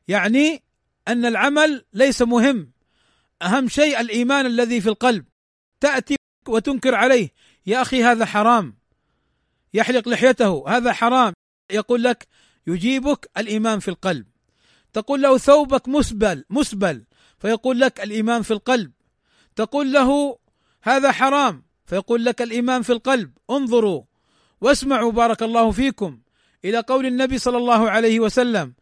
يعني 0.08 0.62
أن 1.08 1.24
العمل 1.24 1.84
ليس 1.92 2.22
مهم. 2.22 2.72
أهم 3.42 3.68
شيء 3.68 4.00
الإيمان 4.00 4.46
الذي 4.46 4.80
في 4.80 4.88
القلب. 4.88 5.24
تأتي 5.80 6.16
وتنكر 6.48 6.94
عليه. 6.94 7.30
يا 7.66 7.82
أخي 7.82 8.04
هذا 8.04 8.24
حرام. 8.24 8.76
يحلق 9.74 10.08
لحيته. 10.08 10.64
هذا 10.68 10.92
حرام. 10.92 11.32
يقول 11.70 12.02
لك 12.02 12.28
يجيبك 12.66 13.30
الإيمان 13.36 13.78
في 13.78 13.88
القلب. 13.88 14.26
تقول 14.92 15.22
له 15.22 15.38
ثوبك 15.38 15.88
مسبل 15.88 16.44
مسبل. 16.50 17.04
فيقول 17.38 17.80
لك 17.80 18.00
الإيمان 18.00 18.42
في 18.42 18.50
القلب. 18.50 18.92
تقول 19.56 19.92
له 19.92 20.38
هذا 20.82 21.12
حرام. 21.12 21.64
فيقول 21.86 22.24
لك 22.24 22.42
الإيمان 22.42 22.82
في 22.82 22.92
القلب. 22.92 23.32
انظروا 23.50 24.02
واسمعوا 24.60 25.12
بارك 25.12 25.42
الله 25.42 25.70
فيكم. 25.70 26.21
إلى 26.64 26.78
قول 26.78 27.06
النبي 27.06 27.38
صلى 27.38 27.56
الله 27.56 27.90
عليه 27.90 28.20
وسلم 28.20 28.74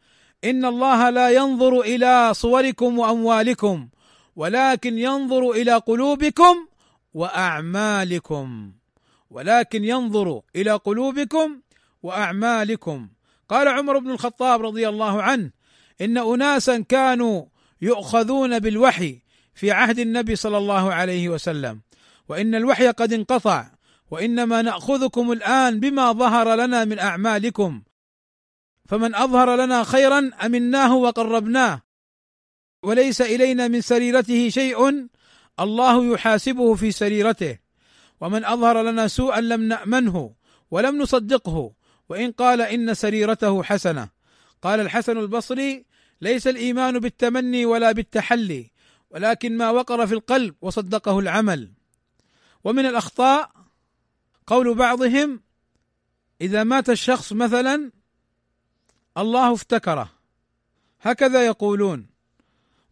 إن 0.45 0.65
الله 0.65 1.11
لا 1.11 1.31
ينظر 1.31 1.81
إلى 1.81 2.35
صوركم 2.35 2.99
وأموالكم 2.99 3.89
ولكن 4.37 4.99
ينظر 4.99 5.51
إلى 5.51 5.75
قلوبكم 5.75 6.67
وأعمالكم. 7.15 8.73
ولكن 9.31 9.85
ينظر 9.85 10.41
إلى 10.57 10.73
قلوبكم 10.73 11.61
وأعمالكم. 12.03 13.09
قال 13.49 13.69
عمر 13.69 13.99
بن 13.99 14.11
الخطاب 14.11 14.63
رضي 14.63 14.89
الله 14.89 15.23
عنه 15.23 15.51
إن 16.01 16.19
أناسا 16.19 16.79
كانوا 16.79 17.45
يؤخذون 17.83 18.59
بالوحي 18.59 19.19
في 19.55 19.71
عهد 19.71 19.99
النبي 19.99 20.37
صلى 20.37 20.59
الله 20.59 20.95
عليه 20.95 21.29
وسلم 21.29 21.81
وإن 22.29 22.55
الوحي 22.55 22.89
قد 22.89 23.13
انقطع. 23.13 23.71
وإنما 24.11 24.63
نأخذكم 24.63 25.33
الآن 25.33 25.81
بما 25.81 26.13
ظهر 26.13 26.55
لنا 26.55 26.85
من 26.85 26.99
أعمالكم. 26.99 27.83
فمن 28.89 29.15
أظهر 29.15 29.57
لنا 29.57 29.85
خيرا 29.85 30.31
أمناه 30.45 30.95
وقربناه. 30.95 31.83
وليس 32.83 33.21
إلينا 33.21 33.69
من 33.69 33.81
سريرته 33.81 34.49
شيء 34.49 35.09
الله 35.61 36.13
يحاسبه 36.15 36.75
في 36.75 36.93
سريرته. 36.93 37.59
ومن 38.21 38.45
أظهر 38.45 38.83
لنا 38.83 39.09
سوءا 39.09 39.41
لم 39.41 39.63
نأمنه 39.63 40.35
ولم 40.71 41.03
نصدقه. 41.03 41.73
وإن 42.09 42.33
قال 42.33 42.61
إن 42.61 42.95
سريرته 42.95 43.63
حسنة. 43.63 44.09
قال 44.63 44.81
الحسن 44.81 45.19
البصري 45.19 45.85
ليس 46.21 46.47
الإيمان 46.47 46.99
بالتمني 46.99 47.67
ولا 47.67 47.93
بالتحلي 47.93 48.71
ولكن 49.11 49.57
ما 49.57 49.71
وقر 49.71 50.07
في 50.07 50.15
القلب 50.15 50.55
وصدقه 50.61 51.19
العمل. 51.19 51.73
ومن 52.65 52.87
الأخطاء 52.87 53.60
قول 54.51 54.75
بعضهم 54.75 55.41
إذا 56.41 56.65
مات 56.65 56.91
الشخص 56.91 57.33
مثلا 57.33 57.91
الله 59.19 59.53
افتكره. 59.53 60.11
هكذا 61.01 61.47
يقولون. 61.47 62.07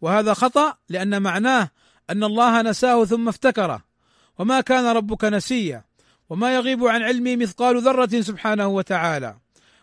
وهذا 0.01 0.35
خطأ 0.35 0.79
لأن 0.89 1.23
معناه 1.23 1.71
أن 2.11 2.25
الله 2.25 2.63
نساه 2.63 3.05
ثم 3.05 3.29
افتكره. 3.29 3.85
وما 4.39 4.61
كان 4.61 4.85
ربك 4.85 5.25
نسيا. 5.25 5.85
وما 6.31 6.55
يغيب 6.55 6.85
عن 6.85 7.03
علمه 7.03 7.37
مثقال 7.37 7.83
ذرة 7.83 8.21
سبحانه 8.21 8.67
وتعالى. 8.67 9.39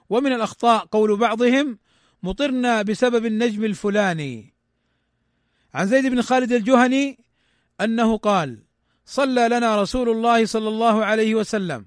ومن 0.09 0.33
الأخطاء 0.33 0.85
قول 0.85 1.17
بعضهم 1.17 1.79
مطرنا 2.23 2.81
بسبب 2.81 3.25
النجم 3.25 3.65
الفلاني. 3.65 4.53
عن 5.73 5.87
زيد 5.87 6.05
بن 6.05 6.21
خالد 6.21 6.51
الجهني 6.51 7.19
أنه 7.81 8.17
قال 8.17 8.64
صلى 9.05 9.47
لنا 9.49 9.81
رسول 9.81 10.09
الله 10.09 10.45
صلى 10.45 10.69
الله 10.69 11.05
عليه 11.05 11.35
وسلم. 11.35 11.85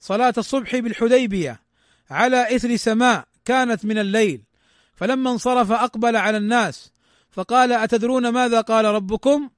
صلاة 0.00 0.34
الصبح 0.38 0.76
بالحديبية 0.76 1.60
على 2.10 2.56
إثر 2.56 2.76
سماء 2.76 3.24
كانت 3.44 3.84
من 3.84 3.98
الليل 3.98 4.44
فلما 4.94 5.30
انصرف 5.30 5.72
أقبل 5.72 6.16
على 6.16 6.36
الناس 6.36 6.92
فقال 7.30 7.72
أتدرون 7.72 8.28
ماذا 8.28 8.60
قال 8.60 8.84
ربكم؟ 8.84 9.50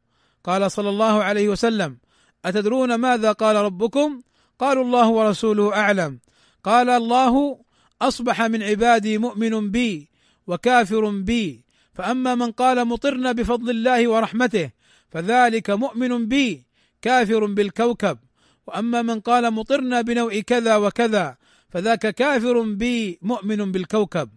قال 0.44 0.72
صلى 0.72 0.88
الله 0.88 1.24
عليه 1.24 1.48
وسلم 1.48 1.98
أتدرون 2.44 2.94
ماذا 2.94 3.32
قال 3.32 3.56
ربكم؟ 3.56 4.20
قالوا 4.58 4.84
الله 4.84 5.08
ورسوله 5.08 5.76
أعلم. 5.76 6.20
قال 6.64 6.90
الله 6.90 7.60
أصبح 8.02 8.42
من 8.42 8.62
عبادي 8.62 9.18
مؤمن 9.18 9.70
بي 9.70 10.08
وكافر 10.46 11.10
بي 11.10 11.64
فأما 11.94 12.34
من 12.34 12.52
قال 12.52 12.84
مطرنا 12.84 13.32
بفضل 13.32 13.70
الله 13.70 14.08
ورحمته 14.08 14.70
فذلك 15.10 15.70
مؤمن 15.70 16.28
بي 16.28 16.66
كافر 17.02 17.46
بالكوكب. 17.46 18.18
وأما 18.66 19.02
من 19.02 19.20
قال 19.20 19.50
مطرنا 19.50 20.00
بنوع 20.00 20.40
كذا 20.40 20.76
وكذا 20.76 21.36
فذاك 21.68 22.14
كافر 22.14 22.60
بي 22.62 23.18
مؤمن 23.22 23.72
بالكوكب. 23.72 24.30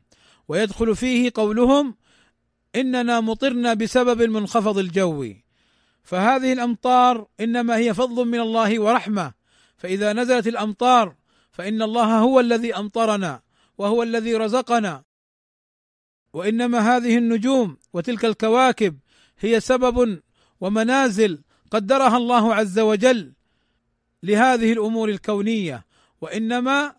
ويدخل 0.47 0.95
فيه 0.95 1.31
قولهم 1.35 1.95
إننا 2.75 3.19
مطرنا 3.19 3.73
بسبب 3.73 4.21
المنخفض 4.21 4.77
الجوي. 4.77 5.43
فهذه 6.03 6.53
الأمطار 6.53 7.27
إنما 7.39 7.77
هي 7.77 7.93
فضل 7.93 8.27
من 8.27 8.39
الله 8.39 8.79
ورحمة. 8.79 9.33
فإذا 9.77 10.13
نزلت 10.13 10.47
الأمطار 10.47 11.15
فإن 11.51 11.81
الله 11.81 12.19
هو 12.19 12.39
الذي 12.39 12.75
أمطرنا 12.75 13.41
وهو 13.77 14.03
الذي 14.03 14.35
رزقنا. 14.35 15.03
وإنما 16.33 16.95
هذه 16.95 17.17
النجوم 17.17 17.77
وتلك 17.93 18.25
الكواكب 18.25 18.99
هي 19.39 19.59
سبب 19.59 20.21
ومنازل 20.63 21.41
قدرها 21.71 22.17
الله 22.17 22.55
عز 22.55 22.79
وجل 22.79 23.33
لهذه 24.23 24.73
الأمور 24.73 25.09
الكونية 25.09 25.85
وإنما 26.21 26.95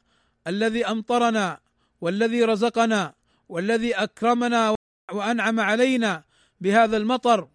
الذي 0.47 0.87
أمطرنا 0.87 1.61
والذي 2.01 2.45
رزقنا 2.45 3.15
والذي 3.49 3.95
أكرمنا 3.95 4.75
وأنعم 5.13 5.61
علينا 5.61 6.25
بهذا 6.61 6.97
المطر 6.97 7.49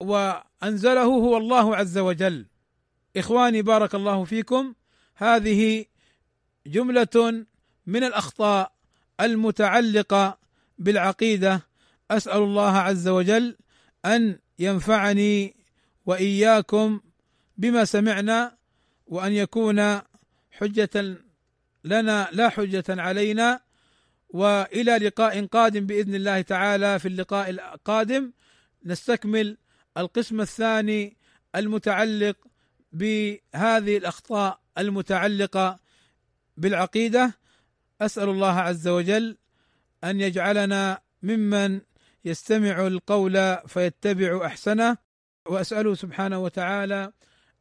وأنزله 0.00 1.02
هو 1.02 1.36
الله 1.36 1.76
عز 1.76 1.98
وجل. 1.98 2.46
إخواني 3.16 3.62
بارك 3.62 3.94
الله 3.94 4.24
فيكم. 4.24 4.74
هذه 5.14 5.84
جملة 6.66 7.44
من 7.86 8.04
الأخطاء 8.04 8.72
المتعلقة 9.20 10.38
بالعقيدة. 10.78 11.66
أسأل 12.10 12.42
الله 12.42 12.76
عز 12.76 13.08
وجل 13.08 13.56
أن 14.04 14.38
ينفعني 14.58 15.56
وإياكم 16.06 17.00
بما 17.56 17.84
سمعنا 17.84 18.56
وأن 19.06 19.32
يكون 19.32 20.00
حجة 20.50 21.16
لنا 21.84 22.28
لا 22.32 22.48
حجة 22.48 22.84
علينا. 22.88 23.60
وإلى 24.28 24.96
لقاء 24.96 25.46
قادم 25.46 25.86
بإذن 25.86 26.14
الله 26.14 26.40
تعالى 26.40 26.98
في 26.98 27.08
اللقاء 27.08 27.50
القادم 27.50 28.32
نستكمل 28.84 29.56
القسم 29.96 30.40
الثاني 30.40 31.16
المتعلق 31.56 32.36
بهذه 32.92 33.96
الأخطاء 33.96 34.60
المتعلقة 34.78 35.78
بالعقيدة. 36.56 37.34
أسأل 38.00 38.28
الله 38.28 38.60
عز 38.60 38.88
وجل 38.88 39.36
أن 40.04 40.20
يجعلنا 40.20 41.00
ممن 41.22 41.80
يستمع 42.24 42.86
القول 42.86 43.56
فيتبع 43.66 44.46
أحسنه 44.46 44.96
وأسأله 45.46 45.94
سبحانه 45.94 46.38
وتعالى 46.38 47.12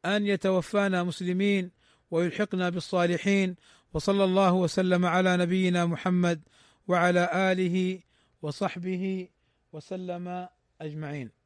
أن 0.05 0.25
يتوفانا 0.25 1.03
مسلمين 1.03 1.71
ويلحقنا 2.11 2.69
بالصالحين 2.69 3.55
وصلى 3.93 4.23
الله 4.23 4.53
وسلم 4.53 5.05
على 5.05 5.37
نبينا 5.37 5.85
محمد 5.85 6.41
وعلى 6.87 7.29
آله 7.33 7.99
وصحبه 8.41 9.27
وسلم 9.73 10.47
أجمعين. 10.81 11.36